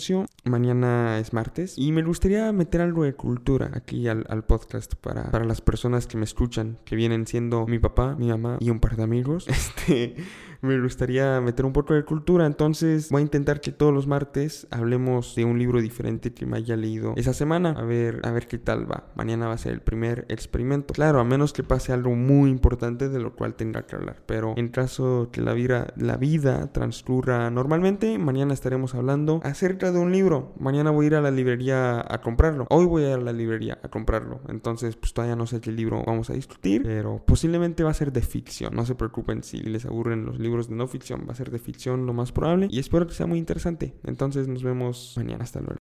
Mañana 0.44 1.18
es 1.18 1.32
martes 1.32 1.74
y 1.76 1.92
me 1.92 2.02
gustaría 2.02 2.50
meter 2.52 2.80
algo 2.80 3.04
de 3.04 3.14
cultura 3.14 3.70
aquí 3.74 4.08
al, 4.08 4.24
al 4.28 4.44
podcast 4.44 4.94
para, 4.94 5.30
para 5.30 5.44
las 5.44 5.60
personas 5.60 6.06
que 6.06 6.16
me 6.16 6.24
escuchan, 6.24 6.78
que 6.84 6.96
vienen 6.96 7.26
siendo 7.26 7.66
mi 7.66 7.78
papá, 7.78 8.16
mi 8.16 8.28
mamá 8.28 8.56
y 8.60 8.70
un 8.70 8.80
par 8.80 8.96
de 8.96 9.02
amigos. 9.02 9.46
Este 9.52 10.16
me 10.62 10.80
gustaría 10.80 11.40
meter 11.40 11.66
un 11.66 11.72
poco 11.72 11.92
de 11.94 12.04
cultura. 12.04 12.46
Entonces 12.46 13.10
voy 13.10 13.20
a 13.20 13.24
intentar 13.24 13.60
que 13.60 13.72
todos 13.72 13.92
los 13.92 14.06
martes 14.06 14.68
hablemos 14.70 15.34
de 15.34 15.44
un 15.44 15.58
libro 15.58 15.80
diferente 15.80 16.32
que 16.32 16.46
me 16.46 16.56
haya 16.56 16.76
leído 16.76 17.14
esa 17.16 17.34
semana. 17.34 17.70
A 17.70 17.82
ver, 17.82 18.20
a 18.22 18.30
ver 18.30 18.46
qué 18.46 18.58
tal 18.58 18.90
va. 18.90 19.08
Mañana 19.16 19.48
va 19.48 19.54
a 19.54 19.58
ser 19.58 19.72
el 19.72 19.80
primer 19.80 20.24
experimento. 20.28 20.94
Claro, 20.94 21.18
a 21.18 21.24
menos 21.24 21.52
que 21.52 21.64
pase 21.64 21.92
algo 21.92 22.14
muy 22.14 22.48
importante 22.48 23.08
de 23.08 23.18
lo 23.18 23.34
cual 23.34 23.54
tenga 23.54 23.82
que 23.82 23.96
hablar. 23.96 24.22
Pero 24.26 24.54
en 24.56 24.68
caso 24.68 25.30
que 25.32 25.40
la 25.40 25.52
vida, 25.52 25.92
la 25.96 26.16
vida 26.16 26.72
transcurra 26.72 27.50
normalmente, 27.50 28.18
mañana 28.18 28.54
estaremos 28.54 28.94
hablando 28.94 29.40
acerca 29.42 29.90
de 29.90 29.98
un 29.98 30.12
libro. 30.12 30.54
Mañana 30.60 30.90
voy 30.90 31.06
a 31.06 31.08
ir 31.08 31.14
a 31.16 31.20
la 31.20 31.32
librería 31.32 32.04
a 32.08 32.20
comprarlo. 32.20 32.66
Hoy 32.70 32.86
voy 32.86 33.02
a 33.02 33.10
ir 33.10 33.14
a 33.14 33.20
la 33.20 33.32
librería 33.32 33.80
a 33.82 33.88
comprarlo. 33.88 34.40
Entonces, 34.48 34.94
pues 34.94 35.12
todavía 35.12 35.34
no 35.34 35.48
sé 35.48 35.60
qué 35.60 35.72
libro 35.72 36.04
vamos 36.06 36.30
a 36.30 36.34
discutir. 36.34 36.84
Pero 36.84 37.20
posiblemente 37.26 37.82
va 37.82 37.90
a 37.90 37.94
ser 37.94 38.12
de 38.12 38.22
ficción. 38.22 38.76
No 38.76 38.86
se 38.86 38.94
preocupen 38.94 39.42
si 39.42 39.58
les 39.58 39.86
aburren 39.86 40.24
los 40.24 40.38
de 40.60 40.74
no 40.74 40.86
ficción. 40.86 41.26
Va 41.28 41.32
a 41.32 41.36
ser 41.36 41.50
de 41.50 41.58
ficción 41.58 42.06
lo 42.06 42.12
más 42.12 42.32
probable. 42.32 42.68
Y 42.70 42.78
espero 42.78 43.06
que 43.06 43.14
sea 43.14 43.26
muy 43.26 43.38
interesante. 43.38 43.94
Entonces 44.04 44.48
nos 44.48 44.62
vemos 44.62 45.14
mañana. 45.16 45.44
Hasta 45.44 45.60
luego. 45.60 45.78